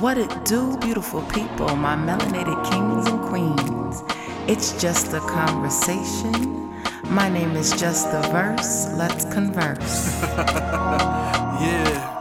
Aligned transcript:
What 0.00 0.16
it 0.18 0.32
do, 0.44 0.78
beautiful 0.78 1.22
people, 1.22 1.74
my 1.74 1.96
melanated 1.96 2.62
kings 2.70 3.06
and 3.08 3.20
queens. 3.20 4.02
It's 4.46 4.80
just 4.80 5.12
a 5.12 5.20
conversation. 5.20 6.70
My 7.10 7.28
name 7.28 7.56
is 7.56 7.72
Just 7.72 8.12
the 8.12 8.20
Verse. 8.28 8.86
Let's 8.94 9.24
converse. 9.24 10.22
yeah, 10.22 12.18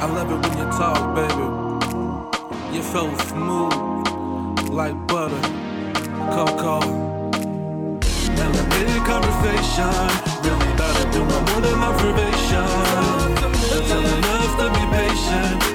I 0.00 0.06
love 0.06 0.30
it 0.30 0.48
when 0.48 0.58
you 0.58 0.64
talk, 0.78 1.14
baby. 1.16 1.58
You're 2.74 2.84
so 2.84 3.14
smooth, 3.28 4.68
like 4.68 4.94
butter, 5.06 5.40
cocoa. 6.34 6.80
Melanated 8.36 9.04
conversation, 9.04 9.90
really 10.44 10.72
better 10.76 11.10
do 11.10 11.20
more 11.24 11.60
than 11.60 11.80
observation. 11.80 12.68
Tell 13.88 14.06
enough 14.06 14.52
to 14.60 14.66
be 14.76 14.84
patient, 14.92 15.67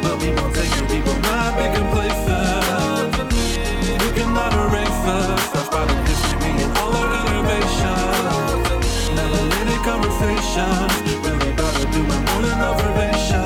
conversations, 10.56 11.20
really 11.26 11.54
better 11.54 11.92
doing 11.92 12.08
more 12.08 12.42
than 12.42 12.60
observation. 12.62 13.44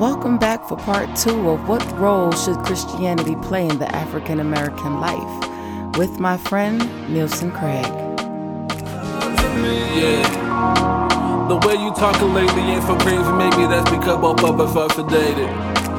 Welcome 0.00 0.38
back 0.38 0.68
for 0.68 0.76
part 0.76 1.14
two 1.16 1.50
of 1.50 1.68
What 1.68 1.82
Role 1.98 2.32
Should 2.32 2.58
Christianity 2.58 3.36
Play 3.36 3.66
in 3.68 3.78
the 3.78 3.94
African 3.94 4.40
American 4.40 5.00
Life 5.00 5.96
with 5.96 6.18
my 6.20 6.36
friend 6.36 6.78
Nielsen 7.12 7.50
Craig. 7.52 7.86
Yeah. 9.94 11.46
The 11.48 11.56
way 11.66 11.74
you 11.74 11.92
talking 11.94 12.34
lately 12.34 12.62
ain't 12.62 12.82
so 12.82 12.96
crazy, 12.98 13.32
maybe 13.32 13.66
that's 13.66 13.90
because 13.90 14.20
both 14.20 14.42
of 14.42 14.60
us 14.60 14.76
are 14.76 14.88
sedated. 14.88 15.93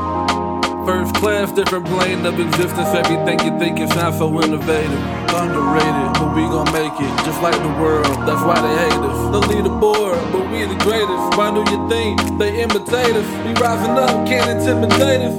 First 0.85 1.15
class, 1.15 1.51
different 1.51 1.87
plane 1.87 2.23
of 2.27 2.39
existence, 2.39 2.89
everything 2.93 3.39
you 3.39 3.57
think 3.57 3.79
is 3.79 3.89
not 3.95 4.13
so 4.13 4.29
innovative. 4.43 4.91
Underrated, 5.33 6.13
but 6.13 6.35
we 6.35 6.43
gon' 6.43 6.71
make 6.71 6.93
it, 7.01 7.25
just 7.25 7.41
like 7.41 7.55
the 7.55 7.73
world, 7.81 8.05
that's 8.27 8.43
why 8.45 8.61
they 8.61 8.75
hate 8.83 9.01
us. 9.01 9.31
The 9.33 9.41
leaderboard, 9.49 10.31
but 10.31 10.47
we 10.51 10.63
the 10.65 10.75
greatest. 10.83 11.37
Why 11.37 11.49
do 11.49 11.61
you 11.71 11.89
think 11.89 12.37
they 12.37 12.61
imitate 12.61 13.15
us? 13.15 13.25
We 13.45 13.53
rising 13.59 13.97
up, 13.97 14.27
can't 14.27 14.47
intimidate 14.59 15.21
us. 15.21 15.33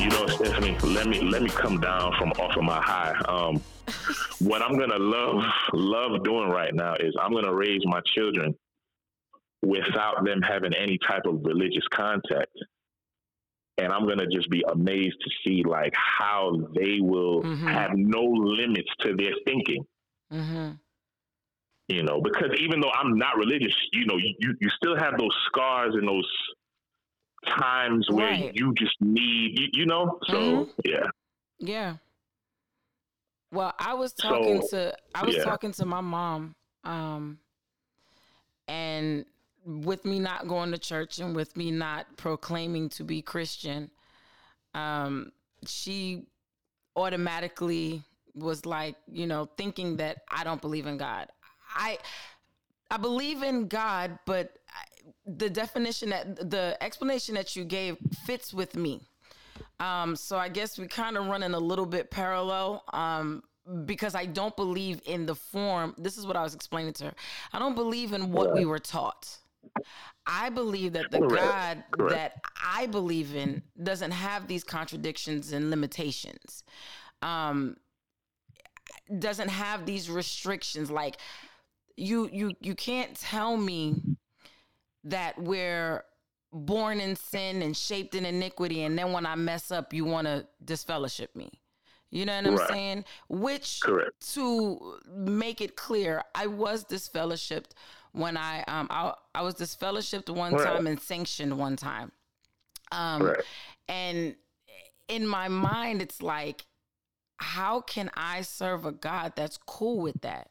You 0.00 0.08
know, 0.08 0.26
Stephanie, 0.26 0.76
let 0.82 1.06
me 1.06 1.20
let 1.20 1.42
me 1.42 1.50
come 1.50 1.78
down 1.80 2.12
from 2.18 2.32
off 2.32 2.56
of 2.56 2.64
my 2.64 2.82
high. 2.82 3.14
Um, 3.28 3.62
what 4.40 4.60
I'm 4.60 4.76
gonna 4.76 4.98
love 4.98 5.44
love 5.72 6.24
doing 6.24 6.48
right 6.48 6.74
now 6.74 6.94
is 6.94 7.14
I'm 7.20 7.32
gonna 7.32 7.54
raise 7.54 7.82
my 7.84 8.00
children 8.12 8.56
without 9.62 10.24
them 10.24 10.42
having 10.42 10.74
any 10.74 10.98
type 11.08 11.26
of 11.26 11.44
religious 11.44 11.86
contact. 11.94 12.50
And 13.80 13.92
I'm 13.92 14.06
gonna 14.06 14.26
just 14.26 14.50
be 14.50 14.62
amazed 14.70 15.16
to 15.22 15.30
see 15.42 15.62
like 15.62 15.94
how 15.94 16.52
they 16.74 16.98
will 17.00 17.42
mm-hmm. 17.42 17.66
have 17.66 17.92
no 17.94 18.22
limits 18.22 18.90
to 19.00 19.16
their 19.16 19.32
thinking. 19.46 19.84
Mm-hmm. 20.32 20.72
You 21.88 22.02
know, 22.04 22.20
because 22.20 22.50
even 22.60 22.80
though 22.80 22.90
I'm 22.90 23.18
not 23.18 23.36
religious, 23.36 23.74
you 23.92 24.06
know, 24.06 24.16
you, 24.16 24.54
you 24.60 24.68
still 24.76 24.96
have 24.96 25.18
those 25.18 25.36
scars 25.46 25.94
and 25.94 26.06
those 26.06 26.30
times 27.58 28.06
where 28.10 28.30
right. 28.30 28.52
you 28.54 28.72
just 28.74 28.94
need, 29.00 29.58
you, 29.58 29.66
you 29.72 29.86
know. 29.86 30.18
So 30.28 30.34
mm-hmm. 30.34 30.70
yeah, 30.84 31.06
yeah. 31.58 31.94
Well, 33.50 33.74
I 33.78 33.94
was 33.94 34.12
talking 34.12 34.62
so, 34.62 34.68
to 34.68 34.96
I 35.14 35.24
was 35.24 35.36
yeah. 35.36 35.44
talking 35.44 35.72
to 35.72 35.86
my 35.86 36.00
mom, 36.00 36.54
um, 36.84 37.38
and 38.68 39.24
with 39.64 40.04
me 40.04 40.18
not 40.18 40.48
going 40.48 40.72
to 40.72 40.78
church 40.78 41.18
and 41.18 41.34
with 41.34 41.56
me 41.56 41.70
not 41.70 42.06
proclaiming 42.16 42.88
to 42.90 43.04
be 43.04 43.22
Christian, 43.22 43.90
um, 44.74 45.32
she 45.66 46.26
automatically 46.96 48.02
was 48.34 48.64
like, 48.64 48.96
you 49.10 49.26
know, 49.26 49.48
thinking 49.56 49.96
that 49.96 50.18
I 50.30 50.44
don't 50.44 50.60
believe 50.60 50.86
in 50.86 50.96
God. 50.96 51.28
I 51.74 51.98
I 52.90 52.96
believe 52.96 53.42
in 53.42 53.68
God, 53.68 54.18
but 54.26 54.58
the 55.26 55.48
definition 55.48 56.10
that 56.10 56.50
the 56.50 56.76
explanation 56.80 57.34
that 57.36 57.54
you 57.54 57.64
gave 57.64 57.96
fits 58.24 58.52
with 58.52 58.74
me. 58.74 59.00
Um, 59.78 60.16
so 60.16 60.36
I 60.36 60.48
guess 60.48 60.78
we 60.78 60.86
kind 60.86 61.16
of 61.16 61.26
running 61.26 61.54
a 61.54 61.58
little 61.58 61.86
bit 61.86 62.10
parallel. 62.10 62.84
Um, 62.92 63.42
because 63.84 64.14
I 64.14 64.26
don't 64.26 64.56
believe 64.56 65.00
in 65.06 65.26
the 65.26 65.34
form. 65.34 65.94
This 65.96 66.16
is 66.18 66.26
what 66.26 66.36
I 66.36 66.42
was 66.42 66.54
explaining 66.54 66.92
to 66.94 67.04
her. 67.06 67.14
I 67.52 67.58
don't 67.58 67.74
believe 67.74 68.12
in 68.12 68.32
what 68.32 68.52
we 68.54 68.64
were 68.64 68.78
taught. 68.78 69.38
I 70.26 70.50
believe 70.50 70.92
that 70.94 71.10
the 71.10 71.18
Correct. 71.18 71.42
God 71.42 71.84
Correct. 71.90 72.14
that 72.14 72.32
I 72.62 72.86
believe 72.86 73.34
in 73.34 73.62
doesn't 73.82 74.10
have 74.10 74.46
these 74.46 74.64
contradictions 74.64 75.52
and 75.52 75.70
limitations. 75.70 76.64
Um, 77.22 77.76
doesn't 79.18 79.48
have 79.48 79.86
these 79.86 80.08
restrictions. 80.08 80.90
Like 80.90 81.18
you, 81.96 82.28
you, 82.32 82.52
you 82.60 82.74
can't 82.74 83.14
tell 83.16 83.56
me 83.56 84.00
that 85.04 85.40
we're 85.40 86.04
born 86.52 87.00
in 87.00 87.16
sin 87.16 87.62
and 87.62 87.76
shaped 87.76 88.14
in 88.14 88.24
iniquity, 88.24 88.82
and 88.82 88.98
then 88.98 89.12
when 89.12 89.24
I 89.26 89.34
mess 89.34 89.70
up, 89.70 89.92
you 89.92 90.04
want 90.04 90.26
to 90.26 90.46
disfellowship 90.64 91.34
me. 91.34 91.50
You 92.10 92.26
know 92.26 92.42
what 92.42 92.46
I'm 92.46 92.68
saying? 92.68 93.04
Which 93.28 93.80
Correct. 93.82 94.34
to 94.34 94.98
make 95.14 95.60
it 95.60 95.76
clear, 95.76 96.24
I 96.34 96.48
was 96.48 96.84
disfellowshipped 96.84 97.70
when 98.12 98.36
I 98.36 98.62
um 98.68 98.86
I, 98.90 99.14
I 99.34 99.42
was 99.42 99.54
disfellowshipped 99.54 100.28
one 100.28 100.54
right. 100.54 100.64
time 100.64 100.86
and 100.86 101.00
sanctioned 101.00 101.56
one 101.56 101.76
time. 101.76 102.12
Um 102.92 103.22
right. 103.22 103.38
and 103.88 104.34
in 105.08 105.26
my 105.26 105.48
mind 105.48 106.02
it's 106.02 106.22
like 106.22 106.64
how 107.36 107.80
can 107.80 108.10
I 108.14 108.42
serve 108.42 108.84
a 108.84 108.92
God 108.92 109.32
that's 109.36 109.58
cool 109.66 110.00
with 110.00 110.20
that? 110.22 110.50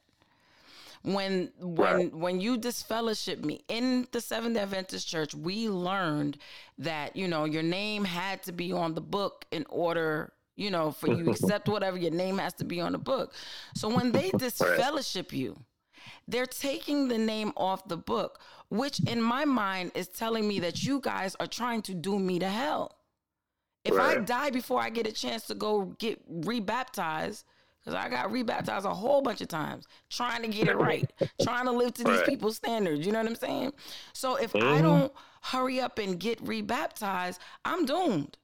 when 1.02 1.50
when 1.60 1.96
right. 1.96 2.14
when 2.14 2.42
you 2.42 2.58
disfellowship 2.58 3.44
me 3.44 3.64
in 3.70 4.08
the 4.12 4.20
Seventh 4.20 4.58
Adventist 4.58 5.08
Church, 5.08 5.34
we 5.34 5.70
learned 5.70 6.38
that 6.78 7.16
you 7.16 7.28
know 7.28 7.46
your 7.46 7.64
name 7.64 8.04
had 8.04 8.44
to 8.44 8.52
be 8.52 8.74
on 8.74 8.96
the 8.96 9.02
book 9.02 9.46
in 9.52 9.66
order 9.70 10.34
you 10.60 10.70
know, 10.70 10.92
for 10.92 11.08
you 11.08 11.30
accept 11.30 11.70
whatever 11.70 11.98
your 11.98 12.12
name 12.12 12.38
has 12.38 12.54
to 12.54 12.66
be 12.66 12.82
on 12.82 12.92
the 12.92 12.98
book. 12.98 13.34
So 13.76 13.88
when 13.88 14.12
they 14.12 14.30
disfellowship 14.38 15.32
you, 15.32 15.58
they're 16.30 16.46
taking 16.46 17.08
the 17.08 17.18
name 17.18 17.52
off 17.58 17.88
the 17.88 17.98
book, 17.98 18.40
which 18.70 19.00
in 19.02 19.22
my 19.22 19.46
mind 19.46 19.92
is 19.96 20.08
telling 20.08 20.48
me 20.48 20.60
that 20.62 20.84
you 20.84 21.00
guys 21.02 21.36
are 21.40 21.48
trying 21.48 21.82
to 21.84 21.94
do 21.94 22.20
me 22.20 22.40
to 22.40 22.48
hell. 22.48 22.96
If 23.84 23.96
right. 23.96 24.18
I 24.18 24.22
die 24.22 24.50
before 24.50 24.82
I 24.82 24.90
get 24.90 25.08
a 25.08 25.12
chance 25.12 25.44
to 25.48 25.56
go 25.56 25.96
get 26.00 26.22
rebaptized, 26.28 27.46
because 27.80 27.96
I 27.96 28.10
got 28.10 28.32
rebaptized 28.32 28.86
a 28.86 28.94
whole 28.94 29.22
bunch 29.22 29.42
of 29.42 29.48
times, 29.48 29.86
trying 30.10 30.42
to 30.42 30.50
get 30.50 30.68
it 30.68 30.78
right, 30.78 31.10
trying 31.42 31.66
to 31.66 31.72
live 31.72 31.94
to 31.96 32.04
these 32.04 32.22
people's 32.24 32.58
standards. 32.58 33.06
You 33.06 33.14
know 33.14 33.20
what 33.20 33.30
I'm 33.30 33.36
saying? 33.36 33.72
So 34.14 34.36
if 34.36 34.54
mm-hmm. 34.54 34.68
I 34.68 34.82
don't 34.82 35.14
hurry 35.42 35.80
up 35.80 35.98
and 35.98 36.20
get 36.20 36.40
rebaptized, 36.42 37.40
I'm 37.64 37.86
doomed 37.86 38.38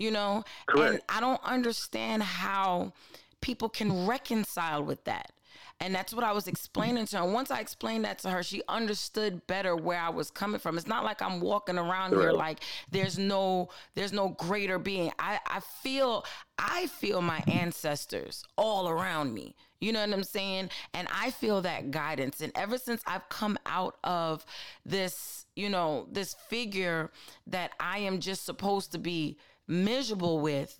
you 0.00 0.10
know? 0.10 0.42
Correct. 0.66 0.94
And 0.94 1.02
I 1.08 1.20
don't 1.20 1.40
understand 1.44 2.24
how 2.24 2.92
people 3.40 3.68
can 3.68 4.06
reconcile 4.06 4.82
with 4.82 5.04
that. 5.04 5.30
And 5.80 5.94
that's 5.94 6.12
what 6.12 6.24
I 6.24 6.32
was 6.32 6.46
explaining 6.46 7.06
to 7.06 7.16
her. 7.18 7.24
And 7.24 7.32
once 7.32 7.50
I 7.50 7.60
explained 7.60 8.04
that 8.04 8.18
to 8.20 8.30
her, 8.30 8.42
she 8.42 8.62
understood 8.68 9.46
better 9.46 9.74
where 9.74 10.00
I 10.00 10.10
was 10.10 10.30
coming 10.30 10.60
from. 10.60 10.76
It's 10.76 10.86
not 10.86 11.04
like 11.04 11.22
I'm 11.22 11.40
walking 11.40 11.78
around 11.78 12.12
here 12.12 12.32
like 12.32 12.60
there's 12.90 13.18
no 13.18 13.70
there's 13.94 14.12
no 14.12 14.28
greater 14.28 14.78
being. 14.78 15.10
I, 15.18 15.38
I 15.46 15.60
feel 15.82 16.24
I 16.58 16.86
feel 16.86 17.22
my 17.22 17.42
ancestors 17.46 18.44
all 18.56 18.88
around 18.90 19.32
me. 19.32 19.54
You 19.80 19.92
know 19.92 20.00
what 20.00 20.12
I'm 20.12 20.24
saying? 20.24 20.68
And 20.92 21.08
I 21.10 21.30
feel 21.30 21.62
that 21.62 21.90
guidance. 21.90 22.42
And 22.42 22.52
ever 22.54 22.76
since 22.76 23.02
I've 23.06 23.26
come 23.30 23.58
out 23.64 23.96
of 24.04 24.44
this, 24.84 25.46
you 25.56 25.70
know, 25.70 26.06
this 26.12 26.34
figure 26.48 27.10
that 27.46 27.72
I 27.80 28.00
am 28.00 28.20
just 28.20 28.44
supposed 28.44 28.92
to 28.92 28.98
be 28.98 29.38
miserable 29.66 30.40
with. 30.40 30.78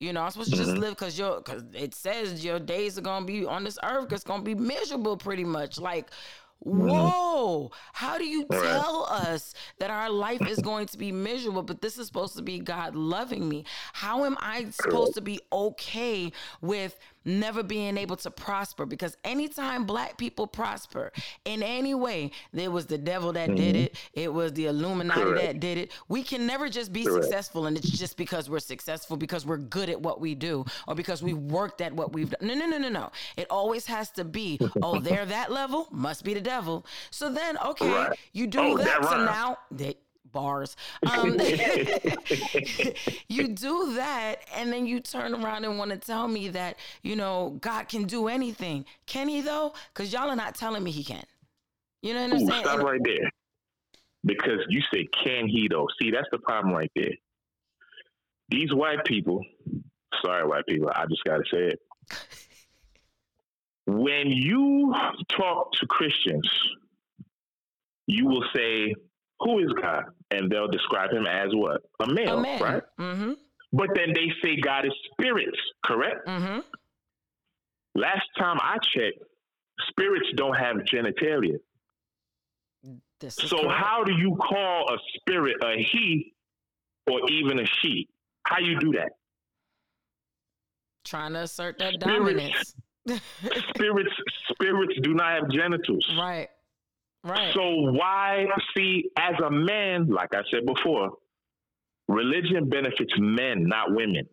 You 0.00 0.12
know, 0.12 0.22
I'm 0.22 0.30
supposed 0.30 0.50
to 0.50 0.56
just 0.56 0.70
mm-hmm. 0.70 0.80
live 0.80 0.90
because 0.90 1.18
your 1.18 1.36
because 1.36 1.62
it 1.72 1.94
says 1.94 2.44
your 2.44 2.58
days 2.58 2.98
are 2.98 3.02
gonna 3.02 3.24
be 3.24 3.44
on 3.44 3.64
this 3.64 3.78
earth. 3.82 4.12
It's 4.12 4.24
gonna 4.24 4.42
be 4.42 4.54
miserable, 4.54 5.16
pretty 5.16 5.44
much. 5.44 5.78
Like, 5.78 6.10
mm-hmm. 6.66 6.88
whoa! 6.88 7.70
How 7.92 8.18
do 8.18 8.26
you 8.26 8.44
tell 8.50 9.06
us 9.08 9.54
that 9.78 9.90
our 9.90 10.10
life 10.10 10.46
is 10.48 10.58
going 10.58 10.86
to 10.86 10.98
be 10.98 11.12
miserable? 11.12 11.62
But 11.62 11.80
this 11.80 11.96
is 11.96 12.08
supposed 12.08 12.36
to 12.36 12.42
be 12.42 12.58
God 12.58 12.96
loving 12.96 13.48
me. 13.48 13.64
How 13.92 14.24
am 14.24 14.36
I 14.40 14.66
supposed 14.70 15.14
to 15.14 15.20
be 15.20 15.40
okay 15.52 16.32
with 16.60 16.98
never 17.24 17.62
being 17.62 17.96
able 17.96 18.16
to 18.16 18.30
prosper 18.30 18.86
because 18.86 19.16
anytime 19.24 19.84
black 19.84 20.16
people 20.16 20.46
prosper 20.46 21.12
in 21.44 21.62
any 21.62 21.94
way, 21.94 22.30
there 22.52 22.70
was 22.70 22.86
the 22.86 22.98
devil 22.98 23.32
that 23.32 23.48
mm-hmm. 23.48 23.56
did 23.56 23.76
it, 23.76 23.96
it 24.12 24.32
was 24.32 24.52
the 24.52 24.66
Illuminati 24.66 25.20
Correct. 25.20 25.46
that 25.46 25.60
did 25.60 25.78
it. 25.78 25.92
We 26.08 26.22
can 26.22 26.46
never 26.46 26.68
just 26.68 26.92
be 26.92 27.04
Correct. 27.04 27.24
successful 27.24 27.66
and 27.66 27.76
it's 27.76 27.90
just 27.90 28.16
because 28.16 28.48
we're 28.50 28.60
successful 28.60 29.16
because 29.16 29.46
we're 29.46 29.58
good 29.58 29.88
at 29.88 30.00
what 30.00 30.20
we 30.20 30.34
do 30.34 30.64
or 30.86 30.94
because 30.94 31.22
we 31.22 31.34
worked 31.34 31.80
at 31.80 31.92
what 31.92 32.12
we've 32.12 32.30
done. 32.30 32.46
No, 32.46 32.54
no, 32.54 32.66
no, 32.66 32.78
no, 32.78 32.88
no. 32.88 33.10
It 33.36 33.46
always 33.50 33.86
has 33.86 34.10
to 34.12 34.24
be, 34.24 34.58
oh, 34.82 35.00
they're 35.00 35.26
that 35.26 35.50
level, 35.50 35.88
must 35.90 36.24
be 36.24 36.34
the 36.34 36.40
devil. 36.40 36.86
So 37.10 37.30
then, 37.30 37.58
okay, 37.64 37.90
right. 37.90 38.18
you 38.32 38.46
do 38.46 38.60
oh, 38.60 38.76
that. 38.78 39.02
that 39.02 39.04
so 39.04 39.24
now 39.24 39.58
they 39.70 39.96
bars. 40.34 40.76
Um, 41.06 41.38
you 43.28 43.48
do 43.48 43.94
that, 43.94 44.36
and 44.54 44.70
then 44.70 44.86
you 44.86 45.00
turn 45.00 45.34
around 45.34 45.64
and 45.64 45.78
want 45.78 45.92
to 45.92 45.96
tell 45.96 46.28
me 46.28 46.48
that 46.48 46.76
you 47.02 47.16
know 47.16 47.56
God 47.62 47.88
can 47.88 48.04
do 48.04 48.28
anything. 48.28 48.84
Can 49.06 49.28
He 49.28 49.40
though? 49.40 49.72
Because 49.94 50.12
y'all 50.12 50.28
are 50.28 50.36
not 50.36 50.54
telling 50.54 50.84
me 50.84 50.90
He 50.90 51.02
can. 51.02 51.24
You 52.02 52.12
know 52.12 52.22
what 52.22 52.32
I'm 52.32 52.42
Ooh, 52.42 52.46
saying? 52.46 52.64
Stop 52.64 52.80
right 52.80 53.00
there. 53.02 53.30
Because 54.24 54.60
you 54.68 54.82
say, 54.92 55.08
"Can 55.24 55.48
He 55.48 55.68
though?" 55.70 55.88
See, 55.98 56.10
that's 56.10 56.28
the 56.30 56.38
problem 56.38 56.74
right 56.74 56.92
there. 56.94 57.12
These 58.50 58.74
white 58.74 59.04
people, 59.04 59.42
sorry, 60.22 60.46
white 60.46 60.66
people, 60.66 60.90
I 60.94 61.06
just 61.06 61.24
got 61.24 61.38
to 61.38 61.44
say 61.50 61.72
it. 61.72 61.80
when 63.86 64.28
you 64.28 64.94
talk 65.30 65.72
to 65.72 65.86
Christians, 65.86 66.48
you 68.06 68.26
will 68.26 68.44
say, 68.54 68.94
Who 69.44 69.58
is 69.58 69.72
God? 69.80 70.04
And 70.30 70.50
they'll 70.50 70.68
describe 70.68 71.10
him 71.10 71.26
as 71.26 71.48
what? 71.52 71.82
A 72.00 72.12
male, 72.12 72.38
a 72.38 72.58
right? 72.58 72.82
Mm-hmm. 72.98 73.32
But 73.72 73.88
then 73.94 74.14
they 74.14 74.32
say 74.42 74.56
God 74.60 74.86
is 74.86 74.92
spirits, 75.12 75.58
correct? 75.84 76.26
Mm-hmm. 76.26 76.60
Last 77.94 78.26
time 78.38 78.58
I 78.60 78.78
checked, 78.78 79.18
spirits 79.88 80.28
don't 80.36 80.54
have 80.54 80.76
genitalia. 80.76 81.58
so, 83.28 83.56
correct. 83.58 83.72
how 83.72 84.02
do 84.04 84.12
you 84.12 84.36
call 84.36 84.94
a 84.94 84.98
spirit 85.16 85.56
a 85.62 85.76
he 85.92 86.32
or 87.10 87.20
even 87.30 87.58
a 87.58 87.66
she? 87.82 88.08
How 88.44 88.58
you 88.60 88.78
do 88.78 88.92
that? 88.92 89.10
Trying 91.04 91.34
to 91.34 91.40
assert 91.40 91.78
that 91.78 92.00
dominance. 92.00 92.74
spirits 93.74 94.14
spirits 94.50 94.94
do 95.02 95.12
not 95.12 95.32
have 95.32 95.50
genitals. 95.50 96.10
Right. 96.18 96.48
Right. 97.24 97.54
So 97.54 97.90
why 97.90 98.44
see 98.76 99.10
as 99.18 99.34
a 99.42 99.50
man, 99.50 100.08
like 100.08 100.34
I 100.34 100.42
said 100.52 100.66
before, 100.66 101.12
religion 102.06 102.68
benefits 102.68 103.14
men, 103.18 103.64
not 103.66 103.92
women. 103.94 104.28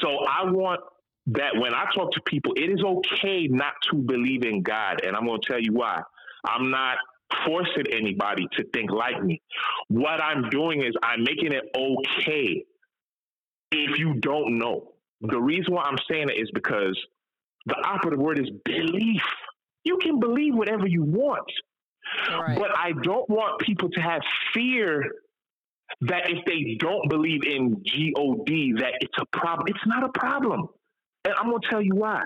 So 0.00 0.08
I 0.28 0.50
want 0.50 0.80
that 1.28 1.54
when 1.56 1.72
I 1.72 1.84
talk 1.94 2.12
to 2.12 2.20
people, 2.26 2.52
it 2.56 2.68
is 2.68 2.82
okay 2.82 3.46
not 3.48 3.74
to 3.90 3.96
believe 3.96 4.44
in 4.44 4.62
God. 4.62 5.04
And 5.04 5.14
I'm 5.14 5.24
going 5.24 5.40
to 5.40 5.48
tell 5.48 5.60
you 5.60 5.72
why. 5.72 6.02
I'm 6.44 6.70
not 6.70 6.98
forcing 7.46 7.84
anybody 7.92 8.46
to 8.56 8.64
think 8.74 8.90
like 8.90 9.22
me. 9.22 9.40
What 9.88 10.20
I'm 10.20 10.50
doing 10.50 10.82
is 10.82 10.94
I'm 11.02 11.22
making 11.22 11.52
it 11.52 11.64
okay 11.76 12.64
if 13.70 13.98
you 13.98 14.14
don't 14.14 14.58
know. 14.58 14.94
The 15.20 15.40
reason 15.40 15.74
why 15.74 15.84
I'm 15.84 15.98
saying 16.10 16.28
it 16.28 16.40
is 16.40 16.50
because 16.52 16.98
the 17.66 17.76
operative 17.84 18.18
word 18.18 18.40
is 18.40 18.50
belief. 18.64 19.22
You 19.84 19.98
can 20.00 20.20
believe 20.20 20.54
whatever 20.54 20.86
you 20.86 21.02
want. 21.02 21.50
Right. 22.30 22.58
But 22.58 22.76
I 22.76 22.92
don't 23.02 23.28
want 23.28 23.60
people 23.60 23.88
to 23.90 24.00
have 24.00 24.20
fear 24.52 25.04
that 26.02 26.30
if 26.30 26.44
they 26.46 26.76
don't 26.78 27.08
believe 27.08 27.42
in 27.44 27.70
God, 27.74 28.46
that 28.78 28.92
it's 29.00 29.18
a 29.18 29.36
problem. 29.36 29.68
It's 29.68 29.86
not 29.86 30.04
a 30.04 30.18
problem. 30.18 30.68
And 31.24 31.34
I'm 31.38 31.48
going 31.50 31.60
to 31.62 31.68
tell 31.68 31.82
you 31.82 31.94
why. 31.94 32.24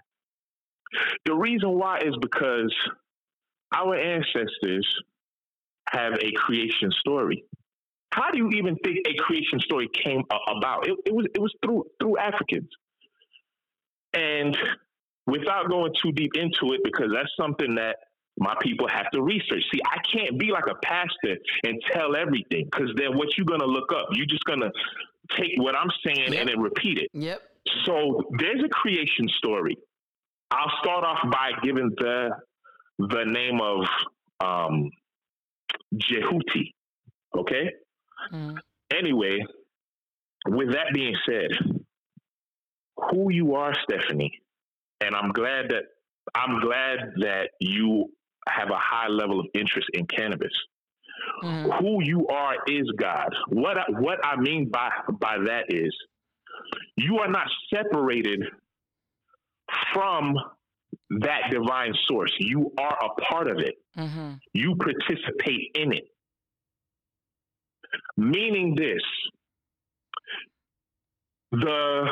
The 1.24 1.34
reason 1.34 1.70
why 1.72 1.98
is 1.98 2.14
because 2.20 2.74
our 3.74 3.96
ancestors 3.96 4.86
have 5.90 6.14
a 6.14 6.32
creation 6.36 6.90
story. 7.00 7.44
How 8.12 8.30
do 8.30 8.38
you 8.38 8.50
even 8.50 8.76
think 8.76 8.98
a 9.06 9.14
creation 9.22 9.60
story 9.60 9.88
came 9.92 10.22
about? 10.48 10.86
It, 10.86 10.96
it 11.04 11.14
was 11.14 11.26
it 11.34 11.40
was 11.40 11.52
through 11.62 11.84
through 12.00 12.18
Africans. 12.18 12.68
And 14.14 14.56
without 15.26 15.68
going 15.68 15.92
too 16.02 16.12
deep 16.12 16.32
into 16.36 16.74
it, 16.74 16.80
because 16.84 17.10
that's 17.12 17.30
something 17.38 17.74
that 17.74 17.96
my 18.38 18.54
people 18.60 18.86
have 18.88 19.10
to 19.12 19.22
research. 19.22 19.62
See, 19.72 19.80
I 19.86 19.98
can't 20.12 20.38
be 20.38 20.50
like 20.50 20.66
a 20.70 20.74
pastor 20.82 21.36
and 21.64 21.82
tell 21.92 22.14
everything 22.14 22.68
because 22.70 22.90
then 22.96 23.16
what 23.16 23.28
you're 23.36 23.46
going 23.46 23.60
to 23.60 23.66
look 23.66 23.92
up, 23.92 24.08
you're 24.12 24.26
just 24.26 24.44
going 24.44 24.60
to 24.60 24.70
take 25.36 25.52
what 25.56 25.74
I'm 25.74 25.90
saying 26.04 26.32
yep. 26.32 26.40
and 26.40 26.48
then 26.50 26.60
repeat 26.60 26.98
it. 26.98 27.10
Yep. 27.14 27.40
So 27.84 28.22
there's 28.38 28.62
a 28.62 28.68
creation 28.68 29.28
story. 29.38 29.76
I'll 30.50 30.70
start 30.82 31.04
off 31.04 31.18
by 31.30 31.52
giving 31.62 31.90
the 31.96 32.30
the 32.98 33.24
name 33.24 33.60
of 33.60 33.84
um, 34.40 34.90
Jehuti. 35.94 36.72
Okay. 37.36 37.70
Mm. 38.32 38.56
Anyway, 38.90 39.44
with 40.46 40.72
that 40.72 40.86
being 40.94 41.16
said, 41.28 41.48
who 43.10 43.30
you 43.30 43.54
are, 43.54 43.74
Stephanie, 43.82 44.40
and 45.00 45.14
I'm 45.14 45.30
glad 45.30 45.70
that 45.70 45.84
I'm 46.34 46.60
glad 46.60 47.12
that 47.20 47.50
you 47.60 48.10
have 48.48 48.70
a 48.70 48.78
high 48.78 49.08
level 49.08 49.40
of 49.40 49.46
interest 49.54 49.88
in 49.94 50.06
cannabis. 50.06 50.52
Mm-hmm. 51.42 51.70
Who 51.84 52.02
you 52.02 52.26
are 52.28 52.54
is 52.66 52.90
God. 52.98 53.34
What 53.48 53.78
I, 53.78 53.84
what 53.88 54.24
I 54.24 54.36
mean 54.36 54.68
by 54.70 54.90
by 55.20 55.38
that 55.46 55.64
is 55.68 55.94
you 56.96 57.18
are 57.18 57.28
not 57.28 57.46
separated 57.72 58.42
from 59.92 60.34
that 61.10 61.50
divine 61.50 61.94
source. 62.08 62.32
You 62.38 62.72
are 62.78 62.98
a 63.04 63.20
part 63.20 63.48
of 63.48 63.58
it. 63.58 63.74
Mm-hmm. 63.96 64.32
You 64.52 64.76
participate 64.76 65.70
in 65.74 65.92
it. 65.92 66.08
Meaning 68.16 68.74
this, 68.76 69.02
the 71.52 72.06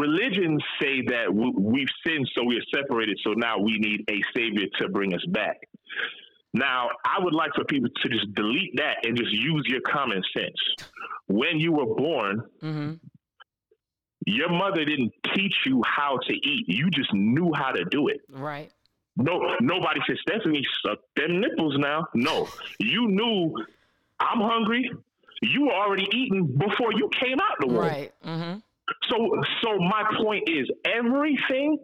religions 0.00 0.62
say 0.80 1.02
that 1.08 1.32
we've 1.32 1.88
sinned, 2.06 2.28
so 2.34 2.44
we 2.44 2.56
are 2.56 2.78
separated, 2.80 3.18
so 3.24 3.32
now 3.32 3.58
we 3.58 3.78
need 3.78 4.04
a 4.08 4.20
savior 4.36 4.66
to 4.80 4.88
bring 4.88 5.14
us 5.14 5.24
back. 5.28 5.68
Now, 6.52 6.88
I 7.04 7.22
would 7.22 7.34
like 7.34 7.50
for 7.54 7.64
people 7.64 7.90
to 8.02 8.08
just 8.08 8.32
delete 8.34 8.76
that 8.76 9.04
and 9.04 9.16
just 9.16 9.32
use 9.32 9.64
your 9.66 9.80
common 9.80 10.22
sense. 10.36 10.56
When 11.26 11.58
you 11.58 11.72
were 11.72 11.94
born, 11.96 12.42
mm-hmm. 12.62 12.92
your 14.26 14.50
mother 14.50 14.84
didn't 14.84 15.12
teach 15.34 15.56
you 15.66 15.82
how 15.84 16.18
to 16.28 16.32
eat. 16.32 16.66
You 16.68 16.90
just 16.90 17.12
knew 17.12 17.52
how 17.54 17.72
to 17.72 17.84
do 17.84 18.08
it. 18.08 18.20
Right. 18.30 18.70
No, 19.16 19.40
nobody 19.60 20.00
said, 20.06 20.16
Stephanie, 20.28 20.64
suck 20.84 20.98
them 21.16 21.40
nipples 21.40 21.76
now. 21.78 22.06
No, 22.14 22.48
you 22.78 23.08
knew 23.08 23.54
I'm 24.20 24.40
hungry. 24.40 24.90
You 25.42 25.66
were 25.66 25.74
already 25.74 26.08
eating 26.12 26.46
before 26.46 26.92
you 26.92 27.10
came 27.20 27.38
out 27.40 27.56
the 27.60 27.66
womb. 27.66 27.76
Right. 27.78 28.12
Mm-hmm. 28.24 28.58
So, 29.08 29.16
so 29.62 29.78
my 29.78 30.04
point 30.16 30.48
is, 30.48 30.68
everything 30.84 31.78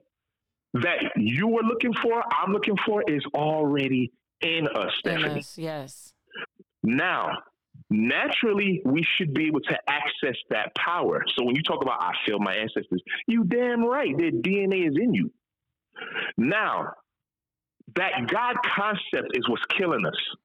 that 0.74 0.98
you 1.16 1.48
were 1.48 1.62
looking 1.62 1.92
for, 1.94 2.22
I'm 2.30 2.52
looking 2.52 2.76
for, 2.86 3.02
is 3.08 3.24
already 3.34 4.12
in 4.40 4.66
us, 4.74 4.92
Stephanie. 4.98 5.32
In 5.32 5.38
us, 5.38 5.58
yes. 5.58 6.12
Now, 6.82 7.38
naturally, 7.90 8.82
we 8.84 9.04
should 9.16 9.34
be 9.34 9.46
able 9.46 9.60
to 9.60 9.78
access 9.88 10.36
that 10.50 10.74
power. 10.76 11.24
So 11.36 11.44
when 11.44 11.56
you 11.56 11.62
talk 11.62 11.82
about, 11.82 12.02
I 12.02 12.12
feel 12.26 12.38
my 12.38 12.54
ancestors, 12.54 13.02
you 13.26 13.44
damn 13.44 13.84
right, 13.84 14.16
their 14.16 14.30
DNA 14.30 14.88
is 14.88 14.96
in 14.96 15.14
you. 15.14 15.30
Now, 16.36 16.92
that 17.96 18.28
God 18.28 18.56
concept 18.76 19.34
is 19.34 19.48
what's 19.48 19.64
killing 19.76 20.06
us 20.06 20.36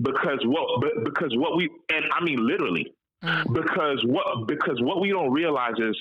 because 0.00 0.40
what 0.44 0.84
because 1.04 1.32
what 1.36 1.56
we 1.56 1.68
and 1.92 2.04
I 2.12 2.22
mean 2.22 2.46
literally 2.46 2.92
Mm. 3.24 3.52
Because 3.52 4.04
what 4.06 4.46
because 4.46 4.80
what 4.80 5.00
we 5.00 5.10
don't 5.10 5.32
realize 5.32 5.74
is 5.78 5.96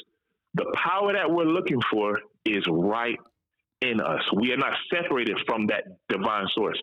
the 0.53 0.65
power 0.75 1.13
that 1.13 1.29
we're 1.29 1.45
looking 1.45 1.79
for 1.91 2.19
is 2.45 2.63
right 2.69 3.17
in 3.81 4.01
us. 4.01 4.21
We 4.35 4.51
are 4.51 4.57
not 4.57 4.73
separated 4.91 5.37
from 5.45 5.67
that 5.67 5.83
divine 6.09 6.47
source. 6.53 6.79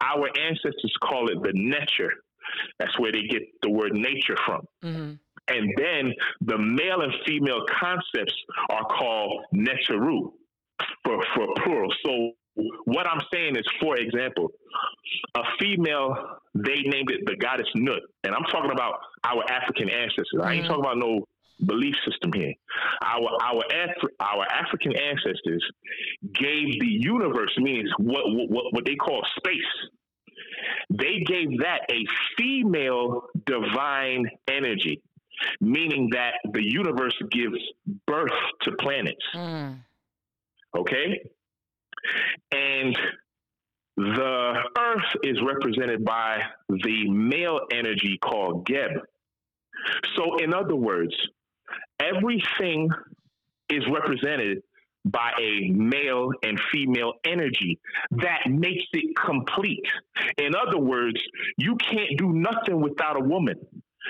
Our 0.00 0.28
ancestors 0.38 0.94
call 1.02 1.28
it 1.28 1.42
the 1.42 1.52
neter. 1.54 2.12
That's 2.78 2.98
where 2.98 3.12
they 3.12 3.22
get 3.22 3.42
the 3.62 3.70
word 3.70 3.92
nature 3.92 4.36
from. 4.44 4.62
Mm-hmm. 4.82 5.12
And 5.48 5.74
then 5.76 6.14
the 6.42 6.58
male 6.58 7.00
and 7.02 7.12
female 7.26 7.64
concepts 7.80 8.34
are 8.70 8.84
called 8.84 9.44
neteru 9.54 10.32
for, 11.04 11.24
for 11.34 11.48
plural. 11.62 11.92
So 12.04 12.32
what 12.84 13.06
I'm 13.06 13.20
saying 13.32 13.56
is, 13.56 13.64
for 13.80 13.96
example, 13.96 14.50
a 15.34 15.42
female, 15.58 16.14
they 16.54 16.82
named 16.84 17.10
it 17.10 17.26
the 17.26 17.36
goddess 17.36 17.68
Nut. 17.74 18.00
And 18.24 18.34
I'm 18.34 18.44
talking 18.44 18.70
about 18.70 18.94
our 19.24 19.44
African 19.50 19.88
ancestors. 19.88 20.30
Mm-hmm. 20.34 20.46
I 20.46 20.52
ain't 20.52 20.64
mm-hmm. 20.64 20.72
talking 20.72 20.84
about 20.84 20.98
no 20.98 21.26
belief 21.66 21.94
system 22.08 22.32
here. 22.32 22.54
Our 23.04 23.28
our 23.42 23.62
our 24.20 24.44
African 24.50 24.92
ancestors 24.96 25.64
gave 26.34 26.80
the 26.80 26.88
universe, 26.88 27.52
means 27.58 27.90
what, 27.98 28.24
what 28.26 28.72
what 28.72 28.84
they 28.84 28.96
call 28.96 29.22
space. 29.36 29.60
They 30.90 31.22
gave 31.26 31.60
that 31.60 31.80
a 31.90 32.04
female 32.36 33.22
divine 33.46 34.28
energy, 34.48 35.00
meaning 35.60 36.10
that 36.12 36.34
the 36.52 36.62
universe 36.62 37.16
gives 37.30 37.58
birth 38.06 38.32
to 38.62 38.72
planets. 38.72 39.24
Mm. 39.34 39.78
Okay? 40.76 41.20
And 42.52 42.96
the 43.96 44.54
earth 44.78 45.16
is 45.22 45.36
represented 45.46 46.04
by 46.04 46.40
the 46.68 47.10
male 47.10 47.60
energy 47.72 48.18
called 48.22 48.66
Geb. 48.66 48.90
So, 50.16 50.36
in 50.36 50.54
other 50.54 50.76
words, 50.76 51.14
everything 51.98 52.88
is 53.68 53.84
represented 53.92 54.62
by 55.04 55.32
a 55.40 55.70
male 55.70 56.30
and 56.42 56.60
female 56.72 57.14
energy 57.24 57.78
that 58.10 58.40
makes 58.48 58.84
it 58.92 59.16
complete. 59.16 59.84
In 60.36 60.54
other 60.54 60.78
words, 60.78 61.20
you 61.56 61.76
can't 61.76 62.18
do 62.18 62.32
nothing 62.32 62.80
without 62.80 63.16
a 63.16 63.24
woman. 63.24 63.56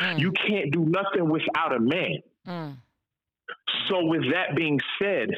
Mm. 0.00 0.18
You 0.18 0.32
can't 0.32 0.72
do 0.72 0.84
nothing 0.84 1.28
without 1.28 1.74
a 1.76 1.80
man. 1.80 2.18
Mm. 2.46 2.76
So, 3.88 4.04
with 4.04 4.22
that 4.32 4.56
being 4.56 4.80
said, 5.00 5.30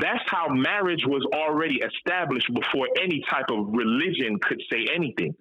that's 0.00 0.22
how 0.26 0.48
marriage 0.48 1.04
was 1.06 1.26
already 1.34 1.80
established 1.80 2.48
before 2.54 2.88
any 3.00 3.22
type 3.28 3.46
of 3.50 3.66
religion 3.72 4.38
could 4.40 4.60
say 4.70 4.86
anything. 4.94 5.34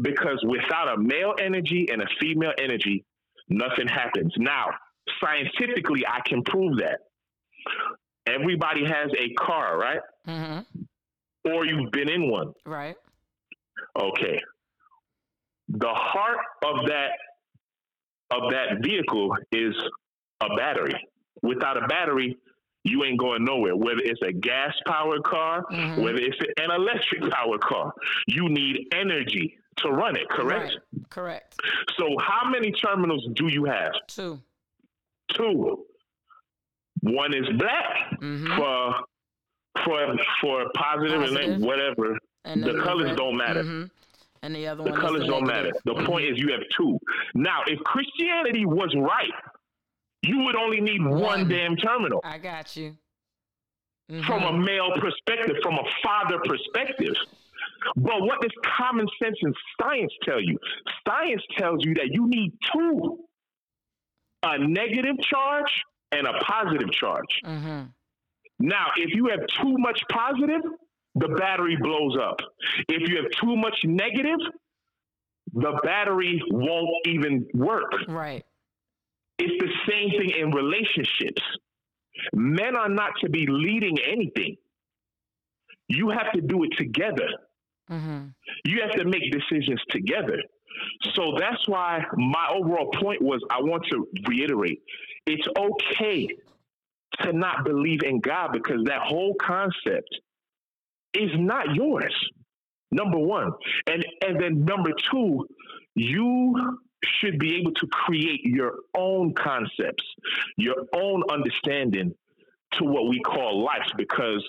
Because 0.00 0.42
without 0.46 0.94
a 0.94 0.98
male 0.98 1.34
energy 1.40 1.88
and 1.90 2.02
a 2.02 2.06
female 2.20 2.52
energy, 2.58 3.04
nothing 3.48 3.88
happens. 3.88 4.32
Now, 4.36 4.66
scientifically, 5.20 6.04
I 6.06 6.20
can 6.28 6.42
prove 6.44 6.78
that. 6.78 7.00
Everybody 8.26 8.84
has 8.84 9.10
a 9.18 9.32
car, 9.34 9.78
right? 9.78 10.00
Mm-hmm. 10.28 11.50
Or 11.52 11.64
you've 11.64 11.90
been 11.92 12.10
in 12.10 12.30
one. 12.30 12.52
Right. 12.64 12.96
Okay. 13.98 14.40
The 15.68 15.88
heart 15.88 16.38
of 16.64 16.86
that 16.86 17.10
of 18.30 18.50
that 18.50 18.82
vehicle 18.82 19.30
is 19.52 19.74
a 20.40 20.56
battery. 20.56 20.94
Without 21.42 21.76
a 21.76 21.86
battery, 21.86 22.36
you 22.86 23.04
ain't 23.04 23.18
going 23.18 23.44
nowhere. 23.44 23.76
Whether 23.76 24.00
it's 24.02 24.20
a 24.22 24.32
gas 24.32 24.72
powered 24.86 25.24
car, 25.24 25.64
mm-hmm. 25.70 26.02
whether 26.02 26.18
it's 26.18 26.36
an 26.58 26.70
electric 26.70 27.30
powered 27.32 27.60
car, 27.60 27.92
you 28.26 28.48
need 28.48 28.86
energy 28.92 29.58
to 29.78 29.90
run 29.90 30.16
it, 30.16 30.28
correct? 30.30 30.76
Right. 30.92 31.10
Correct. 31.10 31.60
So, 31.98 32.16
how 32.20 32.48
many 32.48 32.72
terminals 32.72 33.26
do 33.34 33.48
you 33.48 33.64
have? 33.64 33.92
Two. 34.08 34.40
Two. 35.34 35.84
One 37.02 37.34
is 37.34 37.46
black 37.58 38.20
mm-hmm. 38.20 38.56
for 38.56 38.94
for 39.84 40.16
for 40.40 40.64
positive, 40.74 41.20
positive. 41.20 41.54
and 41.54 41.64
whatever. 41.64 42.18
And 42.44 42.62
the 42.62 42.80
colors 42.82 43.10
red. 43.10 43.16
don't 43.16 43.36
matter. 43.36 43.62
Mm-hmm. 43.62 43.84
And 44.42 44.54
the 44.54 44.68
other 44.68 44.84
the 44.84 44.92
colors 44.92 45.26
don't 45.26 45.46
matter. 45.46 45.72
The 45.84 45.94
mm-hmm. 45.94 46.06
point 46.06 46.26
is, 46.26 46.38
you 46.38 46.52
have 46.52 46.62
two. 46.76 46.98
Now, 47.34 47.62
if 47.66 47.78
Christianity 47.80 48.64
was 48.64 48.94
right, 48.96 49.32
you 50.26 50.44
would 50.44 50.56
only 50.56 50.80
need 50.80 51.02
one, 51.02 51.20
one 51.20 51.48
damn 51.48 51.76
terminal. 51.76 52.20
I 52.24 52.38
got 52.38 52.76
you. 52.76 52.96
Mm-hmm. 54.10 54.26
From 54.26 54.42
a 54.42 54.52
male 54.52 54.90
perspective, 55.00 55.56
from 55.62 55.74
a 55.74 55.84
father 56.02 56.38
perspective. 56.44 57.14
But 57.96 58.20
what 58.20 58.40
does 58.40 58.52
common 58.78 59.06
sense 59.22 59.36
and 59.42 59.54
science 59.80 60.12
tell 60.24 60.40
you? 60.40 60.58
Science 61.06 61.42
tells 61.56 61.84
you 61.84 61.94
that 61.94 62.08
you 62.12 62.28
need 62.28 62.52
two 62.72 63.18
a 64.42 64.58
negative 64.58 65.16
charge 65.22 65.82
and 66.12 66.26
a 66.26 66.32
positive 66.44 66.90
charge. 66.92 67.40
Mm-hmm. 67.44 67.82
Now, 68.60 68.86
if 68.96 69.14
you 69.14 69.28
have 69.28 69.40
too 69.60 69.76
much 69.78 70.00
positive, 70.10 70.62
the 71.14 71.28
battery 71.28 71.76
blows 71.80 72.16
up. 72.20 72.36
If 72.88 73.08
you 73.08 73.16
have 73.16 73.30
too 73.40 73.56
much 73.56 73.78
negative, 73.84 74.38
the 75.52 75.78
battery 75.82 76.42
won't 76.50 76.88
even 77.06 77.46
work. 77.54 77.92
Right. 78.08 78.44
It's 79.38 79.62
the 79.62 79.90
same 79.90 80.10
thing 80.10 80.30
in 80.30 80.50
relationships. 80.50 81.42
Men 82.32 82.76
are 82.76 82.88
not 82.88 83.12
to 83.22 83.28
be 83.28 83.46
leading 83.48 83.98
anything. 84.00 84.56
You 85.88 86.08
have 86.10 86.32
to 86.32 86.40
do 86.40 86.64
it 86.64 86.70
together. 86.76 87.28
Mm-hmm. 87.90 88.28
You 88.64 88.80
have 88.82 88.92
to 88.92 89.04
make 89.04 89.30
decisions 89.30 89.80
together. 89.90 90.38
So 91.14 91.36
that's 91.38 91.66
why 91.68 92.04
my 92.16 92.48
overall 92.54 92.90
point 93.00 93.22
was 93.22 93.40
I 93.50 93.60
want 93.60 93.84
to 93.90 94.06
reiterate 94.28 94.80
it's 95.26 95.46
okay 95.58 96.28
to 97.22 97.32
not 97.32 97.64
believe 97.64 98.02
in 98.04 98.20
God 98.20 98.52
because 98.52 98.84
that 98.84 99.00
whole 99.02 99.34
concept 99.40 100.08
is 101.14 101.30
not 101.36 101.74
yours. 101.74 102.14
Number 102.92 103.18
one. 103.18 103.50
And 103.86 104.04
and 104.22 104.40
then 104.40 104.64
number 104.64 104.90
two, 105.10 105.46
you 105.94 106.78
should 107.20 107.38
be 107.38 107.56
able 107.56 107.72
to 107.72 107.86
create 107.88 108.40
your 108.44 108.74
own 108.96 109.34
concepts, 109.34 110.04
your 110.56 110.76
own 110.94 111.22
understanding 111.30 112.14
to 112.72 112.84
what 112.84 113.08
we 113.08 113.20
call 113.20 113.64
life 113.64 113.88
because 113.96 114.44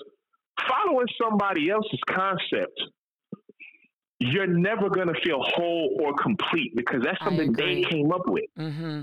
following 0.68 1.06
somebody 1.20 1.70
else's 1.70 2.00
concept 2.08 2.80
you're 4.20 4.46
never 4.46 4.90
going 4.90 5.06
to 5.06 5.20
feel 5.24 5.38
whole 5.40 5.96
or 6.02 6.12
complete 6.14 6.74
because 6.74 7.02
that's 7.04 7.22
something 7.22 7.52
they 7.52 7.82
came 7.82 8.10
up 8.12 8.26
with. 8.26 8.46
Mm-hmm. 8.58 9.02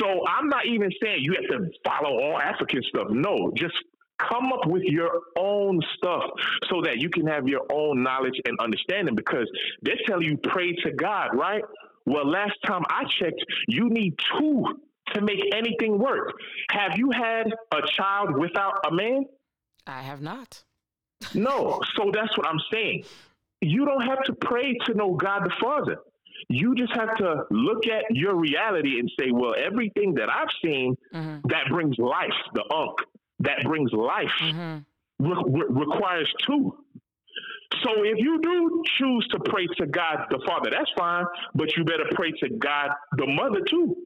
So 0.00 0.26
I'm 0.26 0.48
not 0.48 0.66
even 0.66 0.90
saying 1.02 1.18
you 1.22 1.34
have 1.34 1.60
to 1.60 1.70
follow 1.84 2.20
all 2.20 2.38
African 2.38 2.82
stuff. 2.88 3.08
No, 3.10 3.52
just 3.56 3.74
come 4.18 4.52
up 4.52 4.66
with 4.66 4.82
your 4.84 5.10
own 5.36 5.80
stuff 5.96 6.24
so 6.68 6.82
that 6.82 6.98
you 6.98 7.10
can 7.10 7.26
have 7.26 7.48
your 7.48 7.62
own 7.72 8.02
knowledge 8.02 8.40
and 8.44 8.58
understanding 8.60 9.14
because 9.14 9.48
they 9.82 9.92
tell 10.06 10.22
you 10.22 10.36
pray 10.36 10.72
to 10.84 10.92
God, 10.92 11.30
right? 11.34 11.62
Well, 12.06 12.28
last 12.28 12.56
time 12.66 12.82
I 12.88 13.04
checked, 13.18 13.44
you 13.68 13.88
need 13.88 14.14
two 14.38 14.64
to 15.14 15.20
make 15.20 15.40
anything 15.54 15.98
work. 15.98 16.32
Have 16.70 16.92
you 16.96 17.10
had 17.10 17.52
a 17.72 17.86
child 17.96 18.36
without 18.36 18.84
a 18.88 18.92
man? 18.92 19.26
I 19.86 20.02
have 20.02 20.22
not. 20.22 20.62
no. 21.34 21.80
So 21.96 22.10
that's 22.12 22.36
what 22.36 22.46
I'm 22.46 22.60
saying 22.72 23.04
you 23.62 23.86
don't 23.86 24.02
have 24.02 24.22
to 24.24 24.34
pray 24.34 24.74
to 24.86 24.94
know 24.94 25.14
God 25.14 25.44
the 25.44 25.52
Father. 25.60 25.98
You 26.48 26.74
just 26.74 26.92
have 26.94 27.16
to 27.18 27.44
look 27.50 27.86
at 27.86 28.04
your 28.10 28.34
reality 28.34 28.98
and 28.98 29.10
say, 29.18 29.30
well, 29.30 29.54
everything 29.56 30.14
that 30.14 30.28
I've 30.28 30.48
seen 30.62 30.96
mm-hmm. 31.14 31.48
that 31.48 31.68
brings 31.70 31.96
life, 31.98 32.32
the 32.52 32.64
ankh, 32.74 32.98
that 33.40 33.62
brings 33.62 33.92
life, 33.92 34.32
mm-hmm. 34.40 34.78
re- 35.24 35.44
re- 35.46 35.86
requires 35.86 36.32
two. 36.44 36.76
So 37.82 37.90
if 38.04 38.18
you 38.18 38.40
do 38.40 38.82
choose 38.98 39.26
to 39.32 39.38
pray 39.50 39.66
to 39.78 39.86
God 39.86 40.26
the 40.30 40.40
Father, 40.46 40.70
that's 40.70 40.90
fine, 40.96 41.24
but 41.54 41.76
you 41.76 41.84
better 41.84 42.06
pray 42.14 42.30
to 42.42 42.48
God 42.58 42.90
the 43.16 43.26
Mother 43.26 43.60
too. 43.68 43.96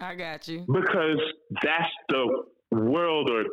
I 0.00 0.14
got 0.14 0.46
you. 0.48 0.64
Because 0.66 1.20
that's 1.62 1.92
the 2.08 2.44
world 2.70 3.30
or 3.30 3.44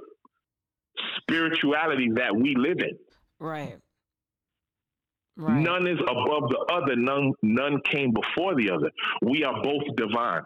spirituality 1.18 2.10
that 2.16 2.36
we 2.36 2.56
live 2.56 2.80
in. 2.80 2.98
Right. 3.40 3.78
Right. 5.36 5.62
None 5.62 5.88
is 5.88 6.00
above 6.00 6.50
the 6.50 6.66
other. 6.72 6.96
None 6.96 7.34
none 7.42 7.82
came 7.90 8.14
before 8.14 8.56
the 8.56 8.70
other. 8.70 8.92
We 9.24 9.44
are 9.44 9.64
both 9.64 9.82
divine 9.98 10.44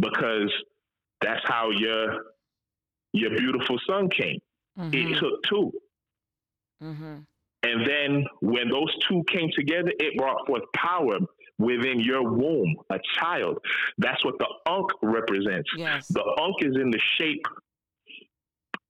because 0.00 0.52
that's 1.20 1.40
how 1.44 1.70
your 1.70 2.24
your 3.12 3.30
beautiful 3.30 3.78
son 3.86 4.08
came. 4.08 4.40
Mm-hmm. 4.76 5.12
It 5.12 5.18
took 5.20 5.42
2 5.44 5.72
mm-hmm. 6.82 7.14
And 7.62 7.86
then 7.86 8.26
when 8.40 8.68
those 8.68 8.94
two 9.08 9.22
came 9.28 9.50
together, 9.54 9.92
it 9.98 10.16
brought 10.16 10.46
forth 10.46 10.62
power 10.74 11.18
within 11.58 12.00
your 12.00 12.22
womb, 12.28 12.74
a 12.90 12.98
child. 13.18 13.58
That's 13.98 14.24
what 14.24 14.34
the 14.38 14.48
ankh 14.66 14.90
represents. 15.02 15.70
Yes. 15.76 16.08
The 16.08 16.24
ankh 16.40 16.56
is 16.62 16.76
in 16.76 16.90
the 16.90 17.00
shape 17.18 17.44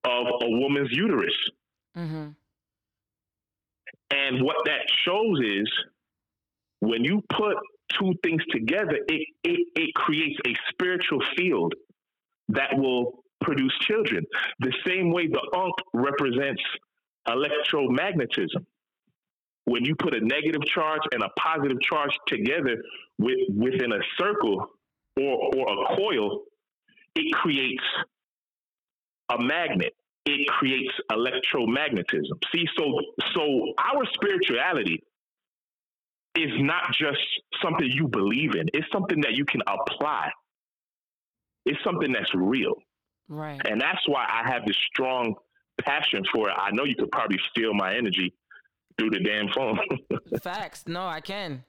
of 0.05 0.26
a 0.41 0.49
woman's 0.49 0.91
uterus. 0.91 1.37
Mm-hmm. 1.97 2.29
And 4.11 4.43
what 4.43 4.57
that 4.64 4.81
shows 5.05 5.41
is 5.45 5.71
when 6.81 7.05
you 7.05 7.23
put 7.31 7.57
two 7.99 8.14
things 8.23 8.43
together, 8.50 8.99
it, 9.09 9.26
it, 9.45 9.69
it 9.75 9.95
creates 9.95 10.38
a 10.47 10.55
spiritual 10.71 11.21
field 11.37 11.75
that 12.49 12.76
will 12.76 13.23
produce 13.43 13.76
children. 13.81 14.25
The 14.61 14.73
same 14.87 15.12
way 15.12 15.26
the 15.26 15.43
ankh 15.55 15.75
represents 15.93 16.62
electromagnetism. 17.29 18.64
When 19.64 19.85
you 19.85 19.95
put 19.95 20.14
a 20.14 20.21
negative 20.21 20.64
charge 20.67 21.02
and 21.12 21.23
a 21.23 21.29
positive 21.38 21.81
charge 21.81 22.11
together 22.26 22.83
with, 23.19 23.38
within 23.55 23.93
a 23.93 24.00
circle 24.19 24.67
or, 25.17 25.57
or 25.57 25.85
a 25.85 25.97
coil, 25.97 26.43
it 27.14 27.33
creates 27.33 27.85
a 29.29 29.41
magnet 29.41 29.95
it 30.25 30.47
creates 30.49 30.93
electromagnetism. 31.11 32.38
See, 32.55 32.64
so 32.76 32.85
so 33.35 33.73
our 33.79 34.05
spirituality 34.14 35.02
is 36.35 36.52
not 36.59 36.93
just 36.93 37.21
something 37.62 37.87
you 37.91 38.09
believe 38.09 38.55
in. 38.55 38.69
It's 38.73 38.87
something 38.93 39.21
that 39.23 39.33
you 39.33 39.45
can 39.45 39.61
apply. 39.67 40.31
It's 41.67 41.83
something 41.85 42.12
that's 42.12 42.33
real. 42.35 42.75
Right. 43.29 43.61
And 43.69 43.81
that's 43.81 44.00
why 44.07 44.26
I 44.29 44.49
have 44.50 44.64
this 44.67 44.76
strong 44.93 45.35
passion 45.81 46.23
for 46.33 46.49
it. 46.49 46.55
I 46.57 46.71
know 46.73 46.85
you 46.85 46.95
could 46.95 47.11
probably 47.11 47.38
steal 47.50 47.75
my 47.75 47.95
energy 47.95 48.35
through 48.99 49.11
the 49.11 49.21
damn 49.21 49.49
phone. 49.49 49.79
Facts. 50.43 50.85
No, 50.87 51.02
I 51.07 51.21
can. 51.21 51.64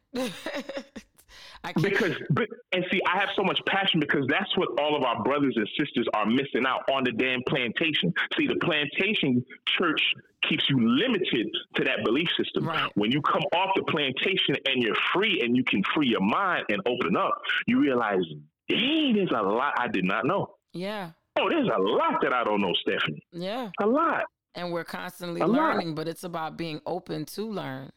because 1.82 2.16
but, 2.30 2.48
and 2.74 2.86
see, 2.92 3.02
I 3.08 3.20
have 3.20 3.30
so 3.36 3.44
much 3.44 3.60
passion 3.66 4.00
because 4.00 4.26
that's 4.28 4.56
what 4.58 4.70
all 4.80 4.96
of 4.96 5.04
our 5.04 5.24
brothers 5.24 5.54
and 5.56 5.68
sisters 5.80 6.08
are 6.14 6.26
missing 6.26 6.66
out 6.68 6.82
on 6.92 7.04
the 7.04 7.12
damn 7.12 7.42
plantation. 7.48 8.14
See, 8.38 8.48
the 8.48 8.58
plantation 8.62 9.44
church 9.68 10.02
keeps 10.48 10.70
you 10.70 10.78
limited 10.80 11.50
to 11.76 11.84
that 11.86 12.04
belief 12.04 12.28
system. 12.38 12.68
Right. 12.68 12.92
When 12.96 13.12
you 13.12 13.22
come 13.22 13.44
off 13.56 13.70
the 13.76 13.84
plantation 13.84 14.56
and 14.66 14.84
you're 14.84 14.98
free 15.14 15.42
and 15.42 15.56
you 15.56 15.64
can 15.64 15.82
free 15.96 16.08
your 16.08 16.22
mind 16.22 16.66
and 16.70 16.82
open 16.86 17.16
up, 17.16 17.42
you 17.66 17.80
realize, 17.80 18.24
dang, 18.68 19.16
there's 19.16 19.32
a 19.32 19.42
lot 19.42 19.74
I 19.78 19.88
did 19.88 20.04
not 20.04 20.26
know. 20.26 20.56
Yeah. 20.74 21.12
Oh, 21.40 21.50
there's 21.50 21.68
a 21.68 21.82
lot 21.82 22.22
that 22.22 22.34
I 22.34 22.44
don't 22.44 22.62
know, 22.62 22.74
Stephanie. 22.82 23.24
Yeah. 23.32 23.70
A 23.82 23.88
lot. 23.88 24.24
And 24.56 24.72
we're 24.72 24.84
constantly 24.84 25.42
a 25.42 25.48
learning, 25.48 25.90
lot. 25.90 25.96
but 25.96 26.08
it's 26.08 26.24
about 26.24 26.58
being 26.58 26.80
open 26.86 27.26
to 27.26 27.50
learn. 27.50 27.92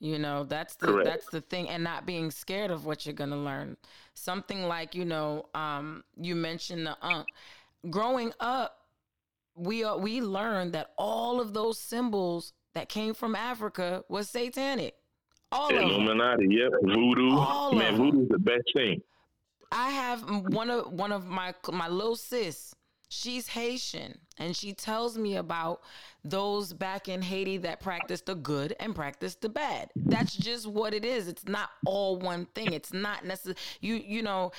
You 0.00 0.18
know, 0.18 0.44
that's 0.44 0.76
the 0.76 0.86
Correct. 0.88 1.06
that's 1.08 1.26
the 1.30 1.40
thing 1.40 1.68
and 1.68 1.82
not 1.82 2.06
being 2.06 2.30
scared 2.30 2.70
of 2.70 2.84
what 2.84 3.04
you're 3.04 3.14
going 3.14 3.30
to 3.30 3.36
learn. 3.36 3.76
Something 4.14 4.64
like, 4.64 4.94
you 4.94 5.04
know, 5.04 5.46
um, 5.54 6.04
you 6.16 6.36
mentioned 6.36 6.86
the 6.86 6.96
uh, 7.02 7.24
growing 7.90 8.32
up 8.38 8.76
we 9.56 9.82
are, 9.82 9.98
we 9.98 10.20
learned 10.20 10.72
that 10.74 10.90
all 10.96 11.40
of 11.40 11.52
those 11.52 11.78
symbols 11.78 12.52
that 12.74 12.88
came 12.88 13.12
from 13.12 13.34
Africa 13.34 14.04
was 14.08 14.28
satanic. 14.30 14.94
All 15.50 15.68
Illuminati, 15.70 16.44
of 16.44 16.50
them. 16.50 16.50
yep, 16.52 16.70
voodoo. 16.82 17.30
All 17.36 17.72
Man, 17.72 17.96
voodoo's 17.96 18.28
the 18.28 18.38
best 18.38 18.62
thing. 18.76 19.00
I 19.70 19.90
have 19.90 20.22
one 20.52 20.70
of 20.70 20.92
one 20.92 21.12
of 21.12 21.26
my 21.26 21.54
my 21.72 21.88
little 21.88 22.16
sis. 22.16 22.74
She's 23.10 23.48
Haitian, 23.48 24.18
and 24.36 24.54
she 24.54 24.74
tells 24.74 25.16
me 25.16 25.36
about 25.36 25.80
those 26.24 26.74
back 26.74 27.08
in 27.08 27.22
Haiti 27.22 27.56
that 27.58 27.80
practice 27.80 28.20
the 28.20 28.34
good 28.34 28.76
and 28.78 28.94
practice 28.94 29.34
the 29.34 29.48
bad. 29.48 29.90
That's 29.96 30.36
just 30.36 30.66
what 30.66 30.92
it 30.92 31.06
is. 31.06 31.26
It's 31.26 31.46
not 31.46 31.70
all 31.86 32.18
one 32.18 32.46
thing. 32.54 32.74
It's 32.74 32.92
not 32.92 33.24
necessary. 33.24 33.56
You 33.80 33.94
you 33.94 34.22
know, 34.22 34.52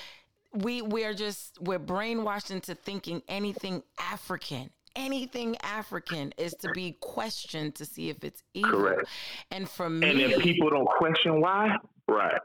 we 0.51 0.81
we're 0.81 1.13
just 1.13 1.59
we're 1.61 1.79
brainwashed 1.79 2.49
into 2.49 2.73
thinking 2.73 3.21
anything 3.27 3.83
African 3.99 4.71
anything 4.95 5.55
African 5.61 6.33
is 6.37 6.53
to 6.55 6.69
be 6.73 6.97
questioned 6.99 7.75
to 7.75 7.85
see 7.85 8.09
if 8.09 8.23
it's 8.23 8.43
evil. 8.53 8.71
Correct. 8.71 9.07
And 9.51 9.69
for 9.69 9.89
me, 9.89 10.09
and 10.09 10.19
if 10.19 10.41
people 10.41 10.69
don't 10.69 10.87
question 10.87 11.41
why, 11.41 11.75
right? 12.07 12.39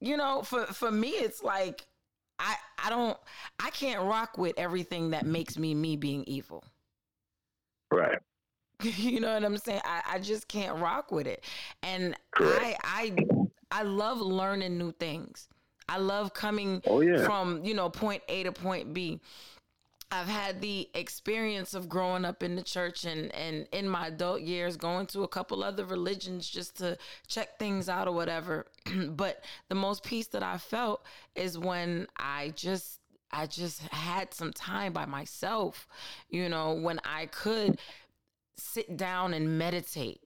You 0.00 0.16
know, 0.16 0.42
for 0.42 0.66
for 0.66 0.90
me, 0.90 1.10
it's 1.10 1.42
like 1.42 1.86
I 2.44 2.56
I 2.84 2.90
don't 2.90 3.16
I 3.58 3.70
can't 3.70 4.02
rock 4.02 4.38
with 4.38 4.54
everything 4.58 5.10
that 5.10 5.26
makes 5.26 5.58
me 5.58 5.74
me 5.74 5.96
being 5.96 6.24
evil. 6.24 6.64
Right. 7.90 8.18
You 8.82 9.20
know 9.20 9.32
what 9.32 9.44
I'm 9.44 9.56
saying? 9.56 9.80
I, 9.84 10.02
I 10.14 10.18
just 10.18 10.46
can't 10.46 10.78
rock 10.78 11.10
with 11.10 11.26
it. 11.26 11.44
And 11.82 12.14
Correct. 12.32 12.80
I 12.84 13.14
I 13.70 13.80
I 13.80 13.82
love 13.82 14.20
learning 14.20 14.76
new 14.76 14.92
things. 14.92 15.48
I 15.88 15.98
love 15.98 16.32
coming 16.34 16.82
oh, 16.86 17.00
yeah. 17.00 17.24
from, 17.24 17.64
you 17.64 17.74
know, 17.74 17.90
point 17.90 18.22
A 18.28 18.42
to 18.44 18.52
point 18.52 18.94
B. 18.94 19.20
I've 20.10 20.28
had 20.28 20.60
the 20.60 20.88
experience 20.94 21.74
of 21.74 21.88
growing 21.88 22.24
up 22.24 22.42
in 22.42 22.54
the 22.54 22.62
church 22.62 23.04
and, 23.04 23.34
and 23.34 23.66
in 23.72 23.88
my 23.88 24.08
adult 24.08 24.42
years 24.42 24.76
going 24.76 25.06
to 25.08 25.22
a 25.22 25.28
couple 25.28 25.64
other 25.64 25.84
religions 25.84 26.48
just 26.48 26.76
to 26.78 26.96
check 27.26 27.58
things 27.58 27.88
out 27.88 28.06
or 28.06 28.12
whatever. 28.12 28.66
but 29.08 29.44
the 29.68 29.74
most 29.74 30.04
peace 30.04 30.28
that 30.28 30.42
I 30.42 30.58
felt 30.58 31.04
is 31.34 31.58
when 31.58 32.06
I 32.16 32.52
just 32.54 33.00
I 33.32 33.46
just 33.46 33.80
had 33.88 34.32
some 34.32 34.52
time 34.52 34.92
by 34.92 35.06
myself, 35.06 35.88
you 36.28 36.48
know, 36.48 36.74
when 36.74 37.00
I 37.04 37.26
could 37.26 37.80
sit 38.56 38.96
down 38.96 39.34
and 39.34 39.58
meditate 39.58 40.20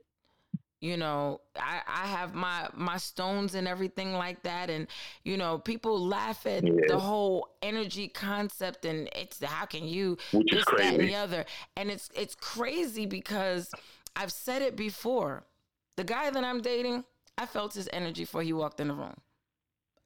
you 0.80 0.97
know 0.97 1.40
i 1.56 1.80
i 1.88 2.06
have 2.06 2.35
my 2.35 2.68
my 2.75 2.97
stones 2.97 3.54
and 3.54 3.66
everything 3.66 4.12
like 4.12 4.42
that. 4.42 4.70
And 4.70 4.87
you 5.25 5.37
know 5.37 5.58
people 5.58 5.99
laugh 6.00 6.47
at 6.47 6.64
yeah. 6.64 6.73
the 6.87 6.99
whole 6.99 7.49
energy 7.62 8.08
concept 8.08 8.85
and 8.85 9.08
it's 9.14 9.42
how 9.42 9.66
can 9.66 9.87
you 9.87 10.16
Which 10.32 10.47
this 10.50 10.64
that 10.64 10.94
and 10.94 11.00
the 11.00 11.14
other? 11.14 11.44
And 11.76 11.90
it's 11.90 12.08
it's 12.14 12.35
crazy 12.35 13.06
because 13.06 13.70
i've 14.16 14.32
said 14.32 14.62
it 14.62 14.76
before. 14.76 15.44
The 15.97 16.04
guy 16.04 16.30
that 16.30 16.44
i'm 16.44 16.61
dating 16.61 17.04
i 17.37 17.47
felt 17.47 17.75
his 17.75 17.88
energy 17.92 18.23
before 18.23 18.42
he 18.42 18.52
walked 18.52 18.80
in 18.80 18.88
the 18.88 18.94
room. 18.94 19.16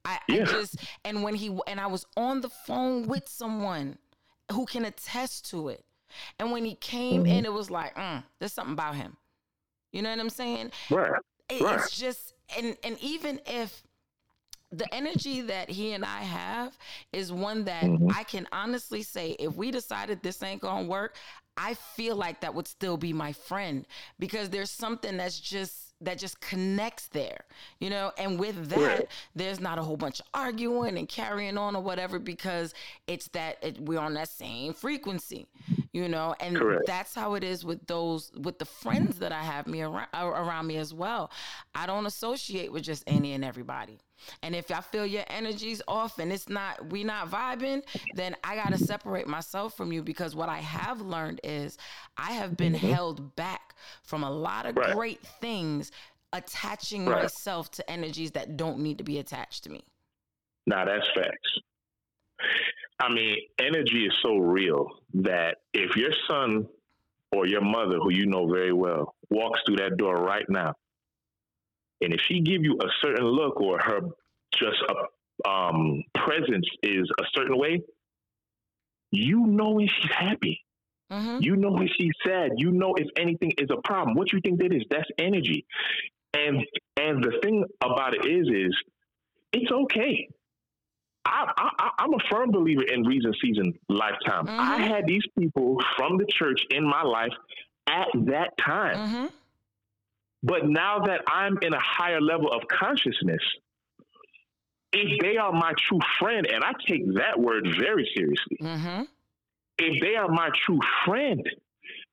I, 0.05 0.19
yeah. 0.27 0.41
I 0.41 0.45
just 0.45 0.77
and 1.05 1.23
when 1.23 1.35
he 1.35 1.57
and 1.67 1.79
i 1.79 1.87
was 1.87 2.05
on 2.17 2.41
the 2.41 2.49
phone 2.49 3.07
with 3.07 3.29
someone 3.29 3.97
who 4.51 4.65
can 4.65 4.85
attest 4.85 5.49
to 5.51 5.69
it. 5.69 5.85
And 6.37 6.51
when 6.51 6.63
he 6.63 6.75
came 6.75 7.23
mm-hmm. 7.23 7.31
in 7.31 7.45
it 7.45 7.53
was 7.53 7.69
like 7.71 7.95
mm, 7.95 8.23
there's 8.39 8.53
something 8.53 8.73
about 8.73 8.95
him 8.95 9.17
you 9.93 10.01
know 10.01 10.09
what 10.09 10.19
I'm 10.19 10.29
saying? 10.29 10.71
Right. 10.89 11.11
It, 11.49 11.61
right. 11.61 11.79
It's 11.79 11.97
just 11.97 12.33
and 12.57 12.75
and 12.83 12.97
even 12.99 13.39
if 13.45 13.83
the 14.71 14.91
energy 14.93 15.41
that 15.41 15.69
he 15.69 15.93
and 15.93 16.03
I 16.03 16.23
have 16.23 16.77
is 17.13 17.31
one 17.31 17.65
that 17.65 17.83
mm-hmm. 17.83 18.09
I 18.09 18.23
can 18.23 18.47
honestly 18.51 19.03
say 19.03 19.35
if 19.39 19.55
we 19.55 19.69
decided 19.69 20.23
this 20.23 20.41
ain't 20.41 20.61
gonna 20.61 20.87
work, 20.87 21.15
I 21.55 21.75
feel 21.75 22.15
like 22.15 22.41
that 22.41 22.55
would 22.55 22.67
still 22.67 22.97
be 22.97 23.13
my 23.13 23.33
friend 23.33 23.85
because 24.17 24.49
there's 24.49 24.71
something 24.71 25.17
that's 25.17 25.39
just 25.39 25.93
that 26.01 26.17
just 26.17 26.41
connects 26.41 27.07
there, 27.09 27.45
you 27.79 27.89
know? 27.89 28.11
And 28.17 28.37
with 28.39 28.69
that, 28.69 28.99
right. 28.99 29.07
there's 29.35 29.59
not 29.59 29.77
a 29.77 29.83
whole 29.83 29.95
bunch 29.95 30.19
of 30.19 30.25
arguing 30.33 30.97
and 30.97 31.07
carrying 31.07 31.57
on 31.57 31.75
or 31.75 31.81
whatever 31.81 32.19
because 32.19 32.73
it's 33.07 33.27
that 33.29 33.57
it, 33.61 33.79
we're 33.79 33.99
on 33.99 34.13
that 34.15 34.27
same 34.27 34.73
frequency, 34.73 35.47
you 35.93 36.09
know? 36.09 36.35
And 36.39 36.57
Correct. 36.57 36.83
that's 36.85 37.15
how 37.15 37.35
it 37.35 37.43
is 37.43 37.63
with 37.63 37.85
those, 37.87 38.31
with 38.41 38.59
the 38.59 38.65
friends 38.65 39.19
that 39.19 39.31
I 39.31 39.41
have 39.41 39.67
me 39.67 39.81
around, 39.81 40.07
around 40.13 40.67
me 40.67 40.77
as 40.77 40.93
well. 40.93 41.31
I 41.73 41.85
don't 41.85 42.05
associate 42.05 42.71
with 42.71 42.83
just 42.83 43.03
any 43.07 43.33
and 43.33 43.45
everybody. 43.45 43.99
And 44.41 44.55
if 44.55 44.71
I 44.71 44.81
feel 44.81 45.05
your 45.05 45.23
energy's 45.27 45.81
off 45.87 46.19
and 46.19 46.31
it's 46.31 46.49
not, 46.49 46.91
we 46.91 47.03
not 47.03 47.29
vibing, 47.29 47.83
then 48.15 48.35
I 48.43 48.55
got 48.55 48.69
to 48.69 48.77
separate 48.77 49.27
myself 49.27 49.75
from 49.77 49.91
you 49.91 50.01
because 50.01 50.35
what 50.35 50.49
I 50.49 50.57
have 50.57 51.01
learned 51.01 51.41
is 51.43 51.77
I 52.17 52.33
have 52.33 52.57
been 52.57 52.73
mm-hmm. 52.73 52.91
held 52.91 53.35
back 53.35 53.75
from 54.01 54.23
a 54.23 54.31
lot 54.31 54.65
of 54.65 54.75
right. 54.75 54.95
great 54.95 55.21
things 55.41 55.91
attaching 56.31 57.05
right. 57.05 57.23
myself 57.23 57.69
to 57.71 57.89
energies 57.89 58.31
that 58.31 58.57
don't 58.57 58.79
need 58.79 58.97
to 58.97 59.03
be 59.03 59.19
attached 59.19 59.63
to 59.65 59.69
me. 59.69 59.83
Nah, 60.65 60.85
that's 60.85 61.05
facts. 61.13 61.59
I 62.99 63.11
mean, 63.11 63.37
energy 63.59 64.05
is 64.05 64.13
so 64.23 64.37
real 64.37 64.87
that 65.15 65.57
if 65.73 65.95
your 65.95 66.11
son 66.29 66.67
or 67.31 67.47
your 67.47 67.61
mother, 67.61 67.97
who 67.97 68.11
you 68.11 68.25
know 68.25 68.47
very 68.47 68.73
well, 68.73 69.15
walks 69.29 69.59
through 69.65 69.77
that 69.77 69.97
door 69.97 70.15
right 70.15 70.45
now, 70.49 70.73
and 72.01 72.13
if 72.13 72.21
she 72.27 72.41
give 72.41 72.63
you 72.63 72.77
a 72.81 72.87
certain 73.01 73.25
look 73.25 73.59
or 73.59 73.79
her 73.79 74.01
just 74.53 74.77
a 74.89 75.49
um, 75.49 76.03
presence 76.13 76.67
is 76.83 77.09
a 77.19 77.23
certain 77.33 77.57
way, 77.57 77.81
you 79.11 79.45
know 79.47 79.71
when 79.71 79.87
she's 79.87 80.11
happy. 80.11 80.63
Mm-hmm. 81.11 81.37
You 81.41 81.55
know 81.55 81.71
when 81.71 81.89
she's 81.97 82.11
sad. 82.25 82.51
You 82.57 82.71
know 82.71 82.95
if 82.95 83.07
anything 83.17 83.51
is 83.57 83.69
a 83.71 83.81
problem. 83.81 84.15
What 84.15 84.33
you 84.33 84.39
think 84.41 84.59
that 84.59 84.73
is? 84.73 84.83
That's 84.89 85.09
energy. 85.17 85.65
And 86.33 86.65
and 86.97 87.23
the 87.23 87.39
thing 87.41 87.65
about 87.83 88.15
it 88.15 88.25
is, 88.25 88.47
is 88.47 88.75
it's 89.51 89.71
okay. 89.71 90.27
I, 91.25 91.71
I, 91.79 92.03
am 92.03 92.13
a 92.13 92.17
firm 92.29 92.51
believer 92.51 92.83
in 92.83 93.03
reason, 93.03 93.33
season, 93.41 93.73
lifetime. 93.87 94.45
Mm-hmm. 94.45 94.59
I 94.59 94.81
had 94.81 95.05
these 95.07 95.23
people 95.37 95.77
from 95.97 96.17
the 96.17 96.25
church 96.25 96.61
in 96.69 96.83
my 96.83 97.03
life 97.03 97.31
at 97.87 98.07
that 98.25 98.57
time. 98.57 98.95
Mm-hmm. 98.95 99.25
But 100.43 100.67
now 100.67 100.99
that 100.99 101.21
I'm 101.27 101.57
in 101.61 101.73
a 101.73 101.79
higher 101.79 102.19
level 102.19 102.51
of 102.51 102.63
consciousness, 102.67 103.41
if 104.91 105.21
they 105.21 105.37
are 105.37 105.51
my 105.51 105.73
true 105.87 105.99
friend, 106.19 106.45
and 106.45 106.63
I 106.63 106.73
take 106.87 107.05
that 107.15 107.39
word 107.39 107.67
very 107.79 108.09
seriously, 108.15 108.57
mm-hmm. 108.61 109.03
if 109.77 110.01
they 110.01 110.15
are 110.15 110.27
my 110.27 110.49
true 110.65 110.79
friend, 111.05 111.41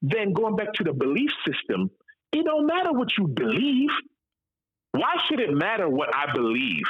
then 0.03 0.33
going 0.33 0.57
back 0.57 0.73
to 0.75 0.85
the 0.85 0.93
belief 0.93 1.31
system, 1.47 1.91
it 2.33 2.45
don't 2.45 2.67
matter 2.67 2.93
what 2.93 3.09
you 3.19 3.27
believe. 3.27 3.91
Why 4.93 5.17
should 5.27 5.41
it 5.41 5.53
matter 5.53 5.89
what 5.89 6.15
I 6.15 6.33
believe? 6.33 6.85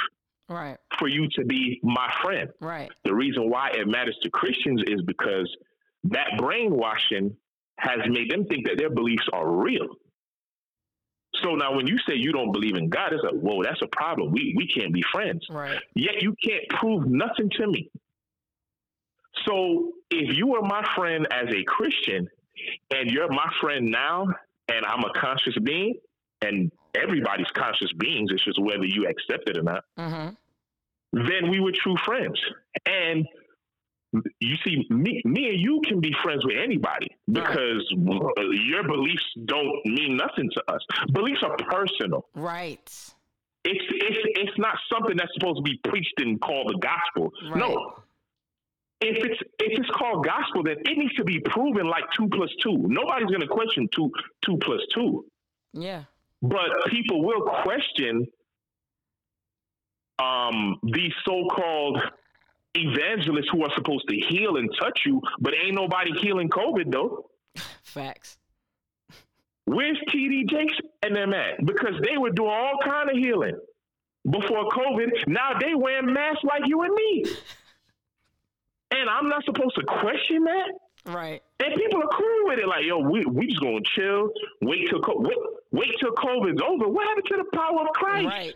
Right. 0.51 0.77
For 0.99 1.07
you 1.07 1.27
to 1.35 1.45
be 1.45 1.79
my 1.81 2.11
friend. 2.21 2.49
Right. 2.59 2.89
The 3.05 3.13
reason 3.13 3.49
why 3.49 3.69
it 3.73 3.87
matters 3.87 4.17
to 4.23 4.29
Christians 4.29 4.83
is 4.87 5.01
because 5.05 5.49
that 6.05 6.27
brainwashing 6.37 7.35
has 7.77 7.99
made 8.07 8.29
them 8.29 8.45
think 8.45 8.67
that 8.67 8.77
their 8.77 8.89
beliefs 8.89 9.27
are 9.33 9.49
real. 9.49 9.87
So 11.41 11.55
now 11.55 11.75
when 11.75 11.87
you 11.87 11.97
say 12.07 12.15
you 12.15 12.31
don't 12.31 12.51
believe 12.51 12.75
in 12.75 12.89
God, 12.89 13.13
it's 13.13 13.23
like, 13.23 13.33
whoa, 13.33 13.63
that's 13.63 13.81
a 13.81 13.87
problem. 13.87 14.31
We 14.31 14.53
we 14.57 14.67
can't 14.67 14.93
be 14.93 15.03
friends. 15.11 15.45
Right. 15.49 15.79
Yet 15.95 16.21
you 16.21 16.35
can't 16.43 16.67
prove 16.69 17.07
nothing 17.07 17.49
to 17.57 17.67
me. 17.67 17.89
So 19.47 19.93
if 20.09 20.35
you 20.35 20.55
are 20.55 20.61
my 20.61 20.83
friend 20.95 21.27
as 21.31 21.47
a 21.53 21.63
Christian 21.63 22.27
and 22.91 23.09
you're 23.09 23.29
my 23.29 23.49
friend 23.61 23.89
now 23.89 24.27
and 24.67 24.85
I'm 24.85 25.03
a 25.03 25.19
conscious 25.19 25.57
being 25.63 25.95
and 26.41 26.71
everybody's 26.93 27.49
conscious 27.55 27.91
beings, 27.97 28.29
it's 28.33 28.43
just 28.43 28.61
whether 28.61 28.85
you 28.85 29.07
accept 29.07 29.49
it 29.49 29.57
or 29.57 29.63
not, 29.63 29.83
mm-hmm. 29.97 30.33
Then 31.11 31.49
we 31.49 31.59
were 31.59 31.71
true 31.71 31.95
friends. 32.05 32.39
And 32.85 33.25
you 34.39 34.55
see, 34.65 34.85
me, 34.89 35.21
me 35.23 35.49
and 35.49 35.59
you 35.59 35.81
can 35.87 36.01
be 36.01 36.13
friends 36.23 36.45
with 36.45 36.57
anybody 36.61 37.07
because 37.31 37.85
right. 37.97 38.47
your 38.65 38.83
beliefs 38.83 39.23
don't 39.45 39.85
mean 39.85 40.17
nothing 40.17 40.49
to 40.53 40.73
us. 40.73 40.81
Beliefs 41.13 41.41
are 41.43 41.55
personal. 41.57 42.25
Right. 42.35 42.79
It's 43.63 43.85
it's 43.89 44.17
it's 44.23 44.57
not 44.57 44.75
something 44.91 45.15
that's 45.15 45.31
supposed 45.35 45.57
to 45.57 45.61
be 45.63 45.79
preached 45.87 46.15
and 46.17 46.41
called 46.41 46.73
the 46.73 46.79
gospel. 46.79 47.31
Right. 47.51 47.59
No. 47.59 47.93
If 49.01 49.23
it's 49.23 49.41
if 49.59 49.79
it's 49.79 49.89
called 49.91 50.25
gospel, 50.25 50.63
then 50.63 50.77
it 50.79 50.97
needs 50.97 51.13
to 51.15 51.23
be 51.23 51.39
proven 51.39 51.85
like 51.87 52.03
two 52.17 52.27
plus 52.29 52.49
two. 52.63 52.75
Nobody's 52.77 53.27
going 53.27 53.41
to 53.41 53.47
question 53.47 53.87
two 53.95 54.11
two 54.43 54.57
plus 54.57 54.81
two. 54.95 55.25
Yeah. 55.73 56.03
But 56.41 56.89
people 56.89 57.23
will 57.23 57.41
question 57.63 58.25
um, 60.21 60.79
these 60.83 61.13
so-called 61.25 61.99
evangelists 62.75 63.49
who 63.51 63.63
are 63.63 63.71
supposed 63.75 64.07
to 64.09 64.15
heal 64.15 64.57
and 64.57 64.69
touch 64.79 65.01
you, 65.05 65.21
but 65.39 65.53
ain't 65.53 65.75
nobody 65.75 66.11
healing 66.21 66.49
COVID 66.49 66.91
though. 66.91 67.29
Facts. 67.83 68.37
Where's 69.65 69.97
TD 70.09 70.49
Jakes 70.49 70.73
and 71.03 71.15
them 71.15 71.33
at? 71.33 71.65
Because 71.65 71.93
they 72.03 72.17
were 72.17 72.31
doing 72.31 72.49
all 72.49 72.77
kind 72.83 73.09
of 73.09 73.15
healing 73.15 73.57
before 74.29 74.69
COVID. 74.69 75.27
Now 75.27 75.57
they 75.59 75.75
wearing 75.75 76.13
masks 76.13 76.43
like 76.43 76.63
you 76.65 76.81
and 76.81 76.93
me. 76.93 77.25
And 78.93 79.09
I'm 79.09 79.29
not 79.29 79.45
supposed 79.45 79.73
to 79.75 79.83
question 79.83 80.43
that? 80.43 81.11
Right. 81.13 81.41
And 81.63 81.73
people 81.75 82.03
are 82.03 82.09
cool 82.09 82.39
with 82.43 82.59
it. 82.59 82.67
Like, 82.67 82.83
yo, 82.83 82.99
we 82.99 83.23
we 83.25 83.47
just 83.47 83.61
gonna 83.61 83.79
chill, 83.95 84.29
wait 84.61 84.89
till 84.89 85.01
wait, 85.17 85.37
wait 85.71 85.89
till 85.99 86.11
COVID's 86.11 86.61
over. 86.61 86.89
What 86.89 87.07
happened 87.07 87.25
to 87.29 87.37
the 87.37 87.57
power 87.57 87.81
of 87.81 87.93
Christ? 87.93 88.27
Right. 88.27 88.55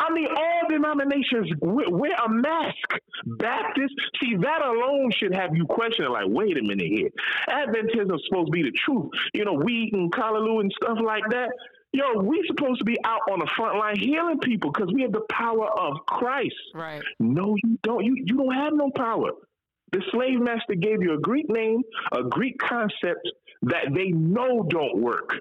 I 0.00 0.12
mean, 0.12 0.28
all 0.28 0.68
denominations 0.68 1.50
wear 1.60 2.12
a 2.12 2.28
mask. 2.28 3.00
Baptists, 3.26 3.94
see, 4.20 4.36
that 4.36 4.64
alone 4.64 5.10
should 5.16 5.34
have 5.34 5.56
you 5.56 5.66
questioning, 5.66 6.12
like, 6.12 6.26
wait 6.28 6.56
a 6.56 6.62
minute 6.62 6.86
here. 6.86 7.10
Adventism 7.48 8.14
is 8.14 8.22
supposed 8.28 8.46
to 8.46 8.52
be 8.52 8.62
the 8.62 8.72
truth. 8.84 9.10
You 9.34 9.44
know, 9.44 9.54
weed 9.54 9.90
and 9.92 10.12
callaloo 10.12 10.60
and 10.60 10.72
stuff 10.80 10.98
like 11.04 11.24
that. 11.30 11.48
Yo, 11.92 12.20
we 12.20 12.44
supposed 12.46 12.78
to 12.78 12.84
be 12.84 12.96
out 13.04 13.22
on 13.32 13.38
the 13.38 13.50
front 13.56 13.78
line 13.78 13.98
healing 13.98 14.38
people 14.40 14.70
because 14.70 14.92
we 14.92 15.02
have 15.02 15.12
the 15.12 15.24
power 15.30 15.66
of 15.66 15.94
Christ. 16.06 16.54
Right. 16.74 17.02
No, 17.18 17.56
you 17.64 17.78
don't. 17.82 18.04
You 18.04 18.14
you 18.16 18.36
don't 18.36 18.54
have 18.54 18.74
no 18.74 18.90
power. 18.94 19.30
The 19.92 20.02
slave 20.12 20.38
master 20.38 20.74
gave 20.74 21.02
you 21.02 21.14
a 21.14 21.18
Greek 21.18 21.48
name, 21.48 21.82
a 22.12 22.22
Greek 22.24 22.58
concept 22.58 23.26
that 23.62 23.86
they 23.94 24.08
know 24.08 24.66
don't 24.68 24.98
work. 24.98 25.32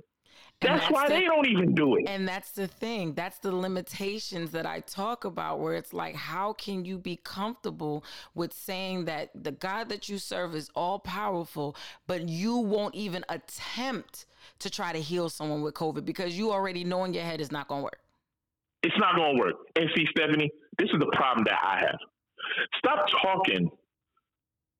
That's, 0.59 0.81
that's, 0.81 0.91
why 0.91 1.07
the, 1.07 1.13
they 1.13 1.21
don't 1.21 1.47
even 1.47 1.75
do 1.75 1.97
it. 1.97 2.05
And 2.07 2.27
that's 2.27 2.51
the 2.51 2.67
thing. 2.67 3.13
That's 3.13 3.37
the 3.37 3.55
limitations 3.55 4.51
that 4.51 4.65
I 4.65 4.79
talk 4.79 5.23
about, 5.23 5.59
where 5.59 5.75
it's 5.75 5.93
like, 5.93 6.15
how 6.15 6.53
can 6.53 6.83
you 6.83 6.97
be 6.97 7.19
comfortable 7.23 8.03
with 8.33 8.53
saying 8.53 9.05
that 9.05 9.29
the 9.35 9.51
God 9.51 9.89
that 9.89 10.09
you 10.09 10.17
serve 10.17 10.55
is 10.55 10.71
all 10.75 10.97
powerful, 10.97 11.75
but 12.07 12.27
you 12.27 12.57
won't 12.57 12.95
even 12.95 13.23
attempt 13.29 14.25
to 14.59 14.69
try 14.71 14.91
to 14.91 14.99
heal 14.99 15.29
someone 15.29 15.61
with 15.61 15.75
COVID 15.75 16.05
because 16.05 16.35
you 16.37 16.51
already 16.51 16.83
know 16.83 17.03
in 17.03 17.13
your 17.13 17.23
head 17.23 17.39
it's 17.39 17.51
not 17.51 17.67
going 17.67 17.81
to 17.81 17.83
work? 17.83 17.99
It's 18.81 18.97
not 18.97 19.15
going 19.15 19.35
to 19.35 19.39
work. 19.39 19.55
And 19.75 19.87
see, 19.95 20.05
Stephanie, 20.09 20.49
this 20.79 20.89
is 20.89 20.99
the 20.99 21.11
problem 21.13 21.43
that 21.45 21.59
I 21.63 21.79
have. 21.81 21.99
Stop 22.79 23.05
talking 23.21 23.69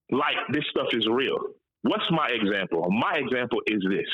like 0.09 0.37
this 0.51 0.63
stuff 0.71 0.87
is 0.91 1.07
real. 1.07 1.37
What's 1.83 2.09
my 2.09 2.29
example? 2.29 2.89
My 2.89 3.17
example 3.17 3.61
is 3.67 3.83
this. 3.87 4.07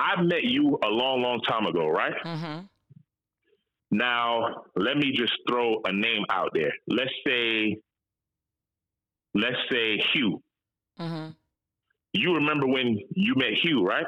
I 0.00 0.20
met 0.22 0.44
you 0.44 0.78
a 0.82 0.88
long, 0.88 1.20
long 1.20 1.42
time 1.42 1.66
ago, 1.66 1.88
right? 1.88 2.14
Mm-hmm. 2.24 2.60
Now, 3.90 4.64
let 4.76 4.96
me 4.96 5.12
just 5.14 5.32
throw 5.48 5.80
a 5.84 5.92
name 5.92 6.24
out 6.30 6.50
there. 6.54 6.72
Let's 6.88 7.12
say, 7.26 7.76
let's 9.34 9.58
say 9.70 9.98
Hugh. 10.12 10.42
Mm-hmm. 10.98 11.30
You 12.14 12.34
remember 12.34 12.66
when 12.66 12.98
you 13.14 13.34
met 13.36 13.54
Hugh, 13.62 13.86
right? 13.86 14.06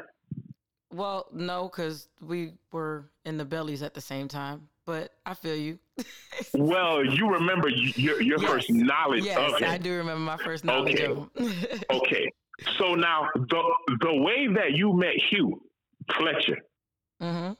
Well, 0.91 1.27
no, 1.31 1.69
because 1.69 2.07
we 2.21 2.53
were 2.71 3.09
in 3.25 3.37
the 3.37 3.45
bellies 3.45 3.83
at 3.83 3.93
the 3.93 4.01
same 4.01 4.27
time. 4.27 4.67
But 4.85 5.11
I 5.25 5.33
feel 5.33 5.55
you. 5.55 5.79
well, 6.53 7.05
you 7.05 7.29
remember 7.29 7.69
your 7.69 8.21
your 8.21 8.39
yes. 8.39 8.49
first 8.49 8.69
knowledge 8.69 9.23
yes, 9.23 9.37
of 9.37 9.61
him. 9.61 9.69
I 9.69 9.77
do 9.77 9.93
remember 9.93 10.19
my 10.19 10.37
first 10.37 10.65
knowledge 10.65 10.99
okay. 10.99 11.05
of 11.05 11.29
him. 11.35 11.81
okay. 11.89 12.29
So 12.77 12.93
now 12.93 13.29
the 13.33 13.63
the 14.01 14.13
way 14.13 14.47
that 14.47 14.73
you 14.73 14.93
met 14.93 15.15
Hugh 15.29 15.61
Fletcher, 16.11 16.57
mm-hmm. 17.21 17.53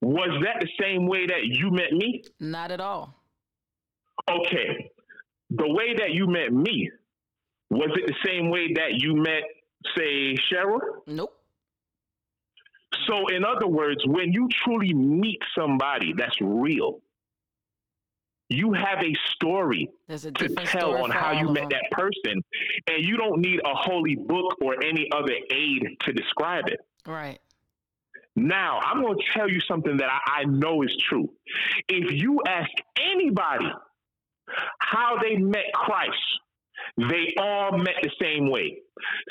was 0.00 0.44
that 0.44 0.60
the 0.60 0.68
same 0.80 1.06
way 1.06 1.26
that 1.26 1.44
you 1.44 1.70
met 1.70 1.92
me? 1.92 2.22
Not 2.40 2.70
at 2.70 2.80
all. 2.80 3.22
Okay. 4.30 4.90
The 5.50 5.68
way 5.68 5.94
that 5.94 6.12
you 6.12 6.26
met 6.26 6.52
me, 6.52 6.90
was 7.70 7.90
it 7.96 8.06
the 8.06 8.28
same 8.28 8.50
way 8.50 8.72
that 8.74 9.00
you 9.00 9.16
met, 9.16 9.42
say, 9.96 10.36
Cheryl? 10.50 10.80
Nope. 11.06 11.38
So, 13.06 13.26
in 13.28 13.44
other 13.44 13.66
words, 13.66 14.00
when 14.06 14.32
you 14.32 14.48
truly 14.64 14.92
meet 14.94 15.40
somebody 15.58 16.12
that's 16.16 16.40
real, 16.40 17.00
you 18.48 18.72
have 18.74 19.02
a 19.02 19.14
story 19.34 19.88
a 20.08 20.18
to 20.18 20.48
tell 20.66 21.02
on 21.02 21.10
how 21.10 21.32
you 21.32 21.48
met 21.48 21.70
that 21.70 21.90
person, 21.90 22.42
and 22.86 23.04
you 23.04 23.16
don't 23.16 23.40
need 23.40 23.60
a 23.64 23.74
holy 23.74 24.14
book 24.14 24.56
or 24.60 24.82
any 24.84 25.08
other 25.14 25.32
aid 25.50 25.96
to 26.00 26.12
describe 26.12 26.68
it. 26.68 26.80
Right. 27.06 27.40
Now, 28.34 28.80
I'm 28.80 29.02
going 29.02 29.18
to 29.18 29.24
tell 29.38 29.48
you 29.48 29.60
something 29.60 29.96
that 29.98 30.08
I, 30.08 30.40
I 30.40 30.44
know 30.44 30.82
is 30.82 30.96
true. 31.08 31.28
If 31.88 32.12
you 32.12 32.40
ask 32.46 32.70
anybody 32.98 33.70
how 34.78 35.18
they 35.20 35.36
met 35.36 35.72
Christ, 35.74 36.16
they 36.96 37.34
all 37.38 37.76
met 37.76 37.94
the 38.02 38.10
same 38.20 38.50
way. 38.50 38.78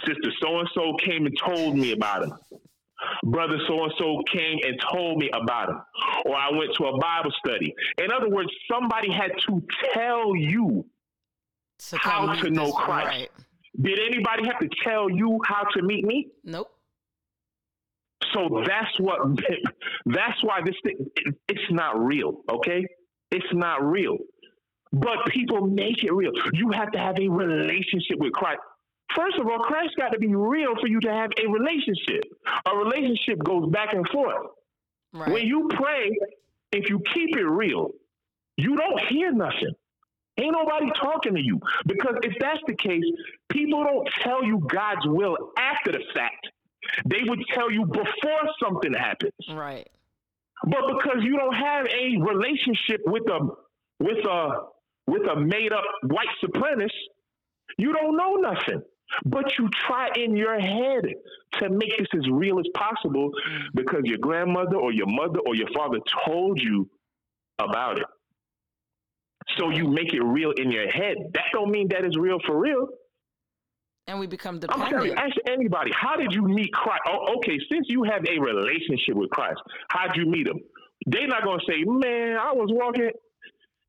Sister 0.06 0.32
so 0.42 0.60
and 0.60 0.70
so 0.74 0.94
came 1.04 1.26
and 1.26 1.38
told 1.38 1.78
me 1.78 1.94
about 1.94 2.24
him. 2.24 2.34
Brother 3.24 3.58
so 3.68 3.84
and 3.84 3.94
so 3.98 4.22
came 4.32 4.60
and 4.64 4.80
told 4.92 5.18
me 5.18 5.30
about 5.34 5.70
him. 5.70 5.82
Or 6.26 6.36
I 6.36 6.52
went 6.52 6.72
to 6.78 6.86
a 6.86 6.98
Bible 7.00 7.32
study. 7.44 7.74
In 7.98 8.12
other 8.12 8.30
words, 8.30 8.50
somebody 8.72 9.12
had 9.12 9.32
to 9.48 9.62
tell 9.94 10.36
you 10.36 10.86
to 11.90 11.98
how 11.98 12.34
to 12.34 12.50
know 12.50 12.72
Christ. 12.72 13.08
Right. 13.08 13.30
Did 13.82 14.00
anybody 14.00 14.46
have 14.46 14.60
to 14.60 14.70
tell 14.84 15.10
you 15.10 15.40
how 15.46 15.64
to 15.64 15.82
meet 15.82 16.06
me? 16.06 16.28
Nope. 16.44 16.70
So 18.34 18.64
that's 18.66 19.00
what 19.00 19.20
that's 20.06 20.44
why 20.44 20.62
this 20.66 20.76
thing 20.84 21.06
it's 21.48 21.72
not 21.72 22.00
real, 22.00 22.42
okay? 22.50 22.86
It's 23.32 23.54
not 23.54 23.84
real. 23.84 24.18
But 24.94 25.26
people 25.30 25.68
make 25.68 26.04
it 26.04 26.12
real. 26.12 26.32
You 26.54 26.72
have 26.72 26.92
to 26.92 27.00
have 27.00 27.18
a 27.18 27.28
relationship 27.30 28.18
with 28.18 28.34
Christ. 28.34 28.60
First 29.16 29.38
of 29.40 29.48
all, 29.48 29.60
Christ 29.60 29.96
got 29.98 30.10
to 30.10 30.20
be 30.20 30.36
real 30.36 30.74
for 30.80 30.88
you 30.88 31.00
to 31.02 31.12
have 31.12 31.32
a 31.42 31.50
relationship. 31.50 32.24
A 32.66 32.76
relationship 32.76 33.40
goes 33.44 33.70
back 33.70 33.94
and 33.94 34.08
forth. 34.10 34.48
Right. 35.14 35.32
When 35.32 35.46
you 35.46 35.70
pray, 35.74 36.12
if 36.72 36.90
you 36.90 37.02
keep 37.14 37.36
it 37.36 37.44
real, 37.44 37.92
you 38.58 38.76
don't 38.76 39.02
hear 39.10 39.32
nothing. 39.32 39.74
Ain't 40.38 40.54
nobody 40.54 40.90
talking 41.02 41.36
to 41.36 41.42
you. 41.42 41.60
Because 41.86 42.16
if 42.24 42.34
that's 42.40 42.60
the 42.68 42.76
case, 42.76 43.04
people 43.50 43.84
don't 43.84 44.08
tell 44.22 44.44
you 44.44 44.66
God's 44.70 45.06
will 45.06 45.52
after 45.58 45.92
the 45.92 46.02
fact. 46.14 46.48
They 47.06 47.22
would 47.26 47.40
tell 47.54 47.72
you 47.72 47.86
before 47.86 48.42
something 48.62 48.94
happens. 48.94 49.34
Right. 49.50 49.88
But 50.64 50.82
because 50.88 51.24
you 51.24 51.38
don't 51.38 51.56
have 51.56 51.86
a 51.88 52.18
relationship 52.18 53.02
with 53.06 53.24
a 53.30 53.40
with 54.00 54.26
a 54.26 54.50
with 55.08 55.24
a 55.28 55.40
made 55.40 55.74
up 55.74 55.84
white 56.04 56.28
supremacist, 56.44 56.90
you 57.78 57.94
don't 57.94 58.16
know 58.16 58.36
nothing. 58.36 58.82
But 59.26 59.58
you 59.58 59.70
try 59.88 60.10
in 60.16 60.38
your 60.38 60.58
head 60.60 61.04
to 61.60 61.70
make 61.70 61.98
this 61.98 62.08
as 62.16 62.30
real 62.32 62.60
as 62.60 62.66
possible 62.74 63.30
mm. 63.30 63.62
because 63.76 64.02
your 64.06 64.20
grandmother 64.20 64.78
or 64.78 64.94
your 64.94 65.08
mother 65.08 65.40
or 65.46 65.54
your 65.54 65.68
father 65.76 65.98
told 66.26 66.62
you 66.62 66.90
about 67.60 68.00
it. 68.00 68.06
So 69.58 69.70
you 69.70 69.88
make 69.88 70.14
it 70.14 70.24
real 70.24 70.52
in 70.52 70.72
your 70.72 70.90
head. 70.90 71.18
That 71.34 71.46
don't 71.52 71.72
mean 71.72 71.90
that 71.90 72.06
is 72.06 72.16
real 72.18 72.38
for 72.46 72.58
real. 72.58 72.88
And 74.12 74.20
we 74.20 74.28
become 74.28 74.60
dependent. 74.60 74.94
I'm 74.94 75.06
you, 75.06 75.14
ask 75.14 75.34
anybody, 75.48 75.90
how 75.98 76.18
did 76.18 76.34
you 76.34 76.42
meet 76.42 76.74
Christ? 76.74 77.02
Oh, 77.08 77.38
okay, 77.38 77.58
since 77.72 77.86
you 77.88 78.04
have 78.04 78.26
a 78.28 78.40
relationship 78.42 79.16
with 79.16 79.30
Christ, 79.30 79.62
how'd 79.88 80.18
you 80.18 80.26
meet 80.26 80.48
him? 80.48 80.60
They're 81.06 81.30
not 81.30 81.46
going 81.46 81.60
to 81.60 81.66
say, 81.66 81.86
man, 81.86 82.36
I 82.36 82.52
was 82.52 82.68
walking 82.74 83.10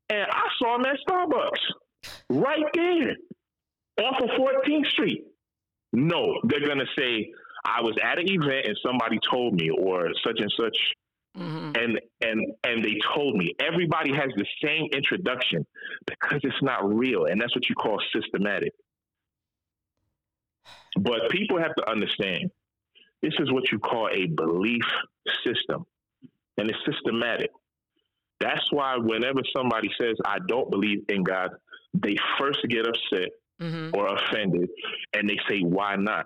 and 0.09 0.25
I 0.31 0.47
saw 0.57 0.77
him 0.77 0.85
at 0.85 0.95
Starbucks 1.05 2.09
right 2.29 2.63
there 2.73 3.17
off 4.05 4.23
of 4.23 4.29
14th 4.29 4.87
Street. 4.91 5.25
No, 5.91 6.39
they're 6.45 6.65
going 6.65 6.79
to 6.79 6.87
say, 6.97 7.29
I 7.65 7.81
was 7.81 7.97
at 8.01 8.17
an 8.17 8.29
event 8.29 8.65
and 8.65 8.77
somebody 8.81 9.19
told 9.29 9.55
me, 9.55 9.71
or 9.71 10.07
such 10.25 10.39
and 10.39 10.53
such. 10.57 10.77
Mm-hmm. 11.37 11.71
And 11.75 11.99
and 12.21 12.53
and 12.63 12.85
they 12.85 12.95
told 13.15 13.35
me 13.35 13.55
everybody 13.59 14.13
has 14.13 14.29
the 14.37 14.45
same 14.63 14.87
introduction 14.93 15.65
because 16.05 16.39
it's 16.43 16.61
not 16.61 16.87
real, 16.87 17.25
and 17.25 17.41
that's 17.41 17.55
what 17.55 17.67
you 17.67 17.73
call 17.73 17.99
systematic. 18.15 18.71
But 20.99 21.29
people 21.29 21.59
have 21.59 21.75
to 21.75 21.89
understand 21.89 22.51
this 23.21 23.33
is 23.39 23.51
what 23.51 23.71
you 23.71 23.79
call 23.79 24.09
a 24.09 24.27
belief 24.27 24.83
system, 25.45 25.85
and 26.57 26.69
it's 26.69 26.79
systematic. 26.85 27.51
That's 28.39 28.71
why 28.71 28.97
whenever 28.97 29.39
somebody 29.55 29.89
says, 29.99 30.17
I 30.25 30.37
don't 30.47 30.69
believe 30.69 31.05
in 31.07 31.23
God, 31.23 31.51
they 31.93 32.15
first 32.37 32.59
get 32.67 32.85
upset 32.85 33.29
mm-hmm. 33.61 33.95
or 33.95 34.13
offended 34.13 34.69
and 35.13 35.29
they 35.29 35.37
say, 35.47 35.61
Why 35.61 35.95
not? 35.95 36.25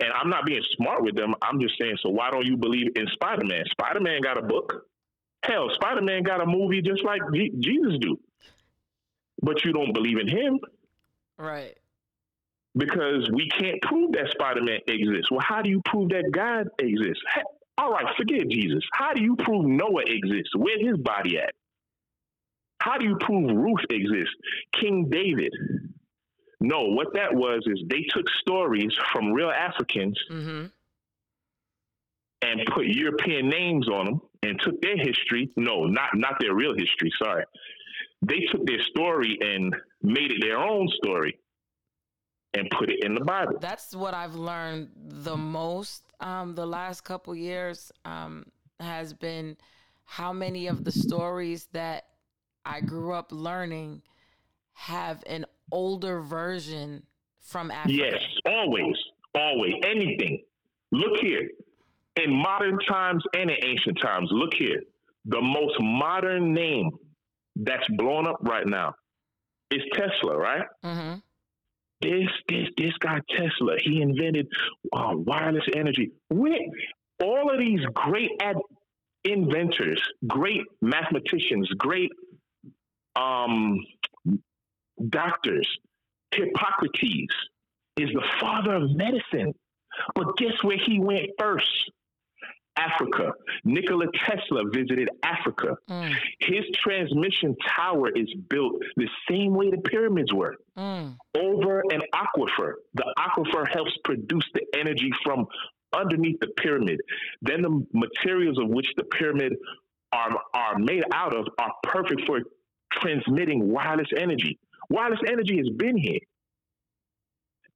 And 0.00 0.12
I'm 0.12 0.28
not 0.28 0.44
being 0.44 0.62
smart 0.76 1.02
with 1.02 1.16
them. 1.16 1.34
I'm 1.42 1.58
just 1.60 1.74
saying, 1.80 1.96
so 2.02 2.10
why 2.10 2.30
don't 2.30 2.46
you 2.46 2.56
believe 2.56 2.92
in 2.94 3.08
Spider 3.14 3.44
Man? 3.44 3.64
Spider 3.70 4.00
Man 4.00 4.20
got 4.20 4.38
a 4.38 4.42
book. 4.42 4.84
Hell, 5.42 5.70
Spider 5.74 6.02
Man 6.02 6.22
got 6.22 6.40
a 6.40 6.46
movie 6.46 6.82
just 6.82 7.02
like 7.02 7.20
Jesus 7.32 7.94
do. 8.00 8.16
But 9.42 9.64
you 9.64 9.72
don't 9.72 9.92
believe 9.92 10.18
in 10.18 10.28
him. 10.28 10.60
Right 11.36 11.76
because 12.78 13.28
we 13.34 13.48
can't 13.58 13.82
prove 13.82 14.12
that 14.12 14.30
Spider 14.30 14.62
Man 14.62 14.78
exists. 14.86 15.30
Well, 15.30 15.40
how 15.46 15.60
do 15.62 15.68
you 15.68 15.82
prove 15.84 16.10
that 16.10 16.30
God 16.32 16.68
exists? 16.78 17.22
All 17.76 17.90
right, 17.92 18.06
forget 18.16 18.48
Jesus. 18.48 18.84
How 18.92 19.12
do 19.12 19.22
you 19.22 19.36
prove 19.36 19.66
Noah 19.66 20.02
exists? 20.06 20.50
Where's 20.56 20.80
his 20.80 20.96
body 20.98 21.38
at? 21.38 21.54
How 22.80 22.96
do 22.96 23.04
you 23.04 23.16
prove 23.20 23.50
Ruth 23.50 23.84
exists? 23.90 24.34
King 24.80 25.08
David. 25.10 25.52
No, 26.60 26.84
what 26.84 27.08
that 27.14 27.34
was 27.34 27.62
is 27.66 27.82
they 27.88 28.04
took 28.14 28.28
stories 28.40 28.92
from 29.12 29.32
real 29.32 29.50
Africans 29.50 30.18
mm-hmm. 30.30 30.66
and 32.42 32.60
put 32.74 32.86
European 32.86 33.48
names 33.48 33.88
on 33.88 34.04
them 34.06 34.20
and 34.42 34.60
took 34.60 34.80
their 34.82 34.96
history. 34.96 35.50
No, 35.56 35.84
not 35.84 36.10
not 36.14 36.34
their 36.40 36.54
real 36.54 36.74
history. 36.76 37.12
Sorry, 37.20 37.44
they 38.22 38.40
took 38.50 38.66
their 38.66 38.82
story 38.82 39.38
and 39.40 39.74
made 40.02 40.32
it 40.32 40.40
their 40.40 40.58
own 40.58 40.88
story 41.02 41.38
and 42.54 42.68
put 42.70 42.90
it 42.90 43.04
in 43.04 43.14
the 43.14 43.24
Bible. 43.24 43.58
That's 43.60 43.94
what 43.94 44.14
I've 44.14 44.34
learned 44.34 44.90
the 44.96 45.36
most 45.36 46.02
um, 46.20 46.54
the 46.54 46.66
last 46.66 47.02
couple 47.02 47.34
years 47.34 47.92
um, 48.04 48.46
has 48.80 49.12
been 49.12 49.56
how 50.04 50.32
many 50.32 50.66
of 50.66 50.84
the 50.84 50.92
stories 50.92 51.68
that 51.72 52.06
I 52.64 52.80
grew 52.80 53.12
up 53.12 53.30
learning 53.30 54.02
have 54.72 55.22
an 55.26 55.44
older 55.70 56.20
version 56.20 57.02
from 57.40 57.70
Africa. 57.70 57.94
Yes, 57.94 58.22
always, 58.46 58.96
always, 59.34 59.74
anything. 59.84 60.42
Look 60.92 61.20
here, 61.20 61.48
in 62.16 62.32
modern 62.32 62.78
times 62.80 63.22
and 63.34 63.50
in 63.50 63.56
ancient 63.62 64.00
times. 64.00 64.28
Look 64.32 64.54
here, 64.58 64.80
the 65.24 65.40
most 65.40 65.76
modern 65.80 66.52
name 66.52 66.90
that's 67.56 67.86
blown 67.96 68.26
up 68.26 68.38
right 68.42 68.66
now 68.66 68.94
is 69.70 69.82
Tesla, 69.92 70.36
right? 70.36 70.64
Mm-hmm. 70.84 71.18
This 72.00 72.28
this 72.48 72.68
this 72.76 72.92
guy 73.00 73.20
Tesla, 73.28 73.76
he 73.82 74.02
invented 74.02 74.46
uh, 74.92 75.12
wireless 75.14 75.64
energy. 75.74 76.12
With 76.30 76.60
all 77.22 77.50
of 77.50 77.58
these 77.58 77.80
great 77.94 78.30
ad- 78.40 78.56
inventors, 79.24 80.00
great 80.26 80.62
mathematicians, 80.80 81.68
great 81.76 82.10
um, 83.16 83.78
doctors. 85.08 85.68
Hippocrates 86.32 87.34
is 87.96 88.10
the 88.12 88.24
father 88.40 88.74
of 88.74 88.90
medicine. 88.94 89.54
But 90.14 90.36
guess 90.36 90.52
where 90.62 90.76
he 90.76 91.00
went 91.00 91.30
first? 91.38 91.90
Africa. 92.78 93.32
Nikola 93.64 94.06
Tesla 94.24 94.62
visited 94.72 95.08
Africa. 95.22 95.76
Mm. 95.90 96.14
His 96.40 96.64
transmission 96.82 97.56
tower 97.76 98.08
is 98.14 98.32
built 98.48 98.74
the 98.96 99.08
same 99.28 99.54
way 99.54 99.70
the 99.70 99.78
pyramids 99.78 100.32
were 100.32 100.56
mm. 100.76 101.16
over 101.36 101.82
an 101.90 102.02
aquifer. 102.14 102.74
The 102.94 103.14
aquifer 103.18 103.68
helps 103.68 103.92
produce 104.04 104.48
the 104.54 104.62
energy 104.78 105.10
from 105.24 105.46
underneath 105.92 106.38
the 106.40 106.48
pyramid. 106.56 107.00
Then 107.42 107.62
the 107.62 107.84
materials 107.92 108.58
of 108.58 108.68
which 108.68 108.88
the 108.96 109.04
pyramid 109.04 109.54
are, 110.12 110.30
are 110.54 110.78
made 110.78 111.04
out 111.12 111.34
of 111.34 111.46
are 111.58 111.72
perfect 111.82 112.22
for 112.26 112.40
transmitting 112.92 113.70
wireless 113.70 114.08
energy. 114.16 114.58
Wireless 114.90 115.20
energy 115.26 115.58
has 115.58 115.68
been 115.76 115.96
here. 115.96 116.20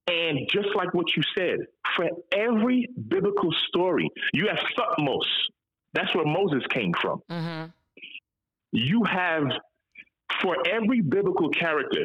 And 0.09 0.49
just 0.51 0.69
like 0.75 0.93
what 0.95 1.17
you 1.17 1.23
said, 1.37 1.59
for 1.97 2.09
every 2.33 2.89
biblical 3.09 3.53
story, 3.69 4.11
you 4.33 4.49
have 4.49 4.59
Thutmose. 4.77 5.21
That's 5.95 6.15
where 6.15 6.27
Moses 6.27 6.67
came 6.71 6.93
from. 7.01 7.23
Mm-hmm. 7.31 7.71
You 8.73 9.05
have, 9.05 9.45
for 10.41 10.57
every 10.69 11.03
biblical 11.03 11.51
character, 11.51 12.05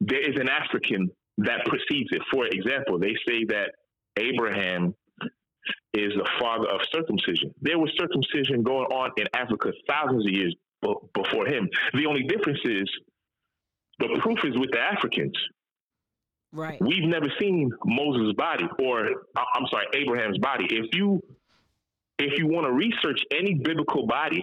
there 0.00 0.20
is 0.20 0.36
an 0.40 0.48
African 0.48 1.10
that 1.38 1.66
precedes 1.66 2.08
it. 2.12 2.22
For 2.32 2.46
example, 2.46 2.98
they 2.98 3.14
say 3.28 3.44
that 3.48 3.72
Abraham 4.18 4.94
is 5.92 6.12
the 6.14 6.28
father 6.40 6.68
of 6.68 6.80
circumcision. 6.92 7.54
There 7.60 7.78
was 7.78 7.90
circumcision 7.98 8.62
going 8.62 8.86
on 8.86 9.10
in 9.16 9.26
Africa 9.34 9.72
thousands 9.88 10.26
of 10.26 10.32
years 10.32 10.54
before 11.14 11.46
him. 11.46 11.68
The 11.92 12.06
only 12.06 12.22
difference 12.22 12.60
is 12.64 12.88
the 13.98 14.18
proof 14.20 14.38
is 14.44 14.56
with 14.56 14.70
the 14.70 14.80
Africans. 14.80 15.36
Right. 16.56 16.80
We've 16.80 17.04
never 17.04 17.26
seen 17.38 17.70
Moses' 17.84 18.34
body, 18.34 18.64
or 18.78 19.06
I'm 19.36 19.66
sorry, 19.70 19.86
Abraham's 19.94 20.38
body. 20.38 20.64
If 20.70 20.94
you 20.94 21.22
if 22.18 22.38
you 22.38 22.46
want 22.46 22.66
to 22.66 22.72
research 22.72 23.20
any 23.30 23.54
biblical 23.54 24.06
body 24.06 24.42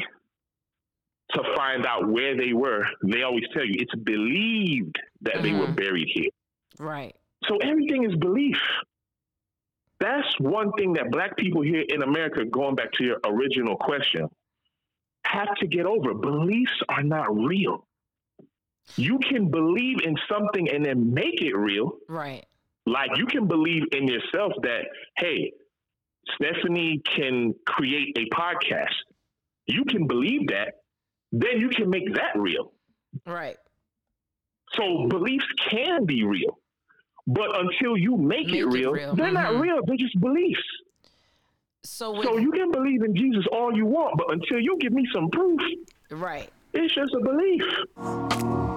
to 1.32 1.42
find 1.56 1.88
out 1.88 2.08
where 2.08 2.38
they 2.38 2.54
were, 2.54 2.86
they 3.04 3.24
always 3.24 3.46
tell 3.52 3.66
you 3.66 3.74
it's 3.80 3.96
believed 3.96 4.96
that 5.22 5.36
mm-hmm. 5.36 5.44
they 5.44 5.54
were 5.54 5.66
mm-hmm. 5.66 5.74
buried 5.74 6.08
here. 6.14 6.30
Right. 6.78 7.16
So 7.48 7.58
everything 7.58 8.08
is 8.08 8.16
belief. 8.18 8.58
That's 10.00 10.28
one 10.40 10.72
thing 10.74 10.94
that 10.94 11.10
black 11.10 11.36
people 11.36 11.64
here 11.64 11.84
in 11.88 12.04
America, 12.04 12.46
going 12.46 12.76
back 12.76 12.92
to 12.94 13.04
your 13.04 13.18
original 13.26 13.76
question, 13.76 14.30
have 15.26 15.56
to 15.56 15.68
get 15.68 15.88
over. 15.88 16.14
Beliefs 16.14 16.80
are 16.90 17.02
not 17.02 17.36
real. 17.36 17.88
You 18.96 19.20
can 19.20 19.50
believe 19.50 19.98
in 20.04 20.16
something 20.30 20.70
and 20.70 20.86
then 20.86 21.14
make 21.14 21.42
it 21.42 21.56
real. 21.56 21.94
Right. 22.08 22.46
Like 22.86 23.12
you 23.16 23.26
can 23.26 23.48
believe 23.48 23.84
in 23.92 24.08
yourself 24.08 24.54
that, 24.62 24.82
hey, 25.18 25.54
Stephanie 26.36 27.02
can 27.16 27.54
create 27.66 28.18
a 28.18 28.36
podcast. 28.36 28.94
You 29.68 29.86
can 29.86 30.08
believe 30.08 30.48
that, 30.48 30.76
then 31.32 31.60
you 31.60 31.70
can 31.70 31.90
make 31.90 32.14
that 32.16 32.36
real. 32.36 32.74
Right. 33.26 33.58
So 34.74 35.08
beliefs 35.08 35.46
can 35.70 36.06
be 36.06 36.24
real. 36.24 36.60
But 37.26 37.58
until 37.58 37.96
you 37.98 38.18
make, 38.18 38.48
make 38.48 38.56
it, 38.56 38.66
real, 38.66 38.90
it 38.90 38.98
real, 38.98 39.16
they're 39.16 39.28
mm-hmm. 39.28 39.34
not 39.34 39.62
real. 39.62 39.80
They're 39.86 39.96
just 39.96 40.20
beliefs. 40.20 40.62
So, 41.86 42.22
so 42.22 42.38
you 42.38 42.52
can 42.52 42.72
believe 42.72 43.04
in 43.04 43.16
Jesus 43.16 43.46
all 43.52 43.76
you 43.76 43.86
want, 43.86 44.16
but 44.18 44.32
until 44.32 44.60
you 44.60 44.78
give 44.80 44.94
me 44.94 45.06
some 45.14 45.30
proof, 45.30 45.62
right? 46.12 46.50
It's 46.74 46.94
just 46.94 47.14
a 47.14 47.20
belief. 47.20 48.73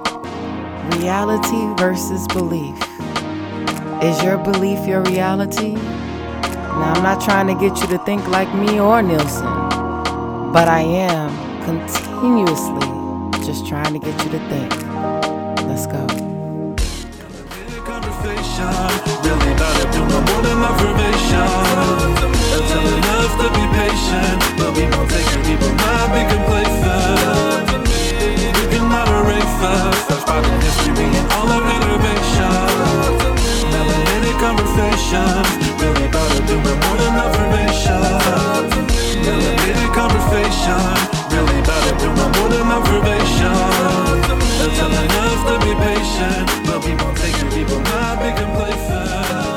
Reality 0.95 1.75
versus 1.77 2.27
belief. 2.29 2.77
Is 4.03 4.23
your 4.23 4.39
belief 4.39 4.87
your 4.87 5.03
reality? 5.03 5.73
Now, 5.73 6.93
I'm 6.95 7.03
not 7.03 7.21
trying 7.21 7.47
to 7.49 7.55
get 7.55 7.81
you 7.81 7.87
to 7.89 7.99
think 8.05 8.27
like 8.29 8.53
me 8.55 8.79
or 8.79 9.03
Nielsen, 9.03 9.45
but 10.53 10.69
I 10.69 10.81
am 10.81 11.31
continuously 11.65 12.87
just 13.45 13.67
trying 13.67 13.93
to 13.93 13.99
get 13.99 14.25
you 14.25 14.31
to 14.31 14.39
think. 14.49 14.73
Let's 15.67 15.87
go. 15.87 16.07
Really 19.25 19.53
about 19.53 20.45
than 20.45 20.63
observation. 20.63 21.47
Tell 22.69 22.87
enough 22.87 23.33
to 23.41 23.49
be 23.57 23.65
patient, 23.75 24.39
but 24.59 24.71
we 24.77 24.85
won't 24.91 25.11
take 25.11 25.27
it, 25.27 25.43
be 25.47 25.57
complacent 26.35 27.56
surface. 29.47 30.07
Touched 30.07 30.27
by 30.27 30.41
the 30.41 30.53
mystery 30.59 30.95
being 30.95 31.27
all 31.37 31.49
of 31.49 31.63
elevation. 31.63 32.55
Melanated 33.73 34.37
conversations, 34.39 35.49
really 35.81 36.09
better 36.09 36.43
doing 36.47 36.79
more 36.85 36.99
than 37.01 37.15
observation. 37.25 38.03
Melanated 39.25 39.91
conversation, 39.95 40.83
really 41.31 41.61
better 41.63 41.95
doing 42.03 42.31
more 42.37 42.51
than 42.51 42.67
observation. 42.79 43.57
They're 44.59 44.75
telling 44.81 45.11
us 45.27 45.41
to 45.49 45.55
be 45.65 45.73
patient, 45.75 46.47
but 46.67 46.85
we 46.85 46.93
won't 47.01 47.17
take 47.19 47.37
not 47.91 48.23
be 48.23 48.31
complacent. 48.41 49.56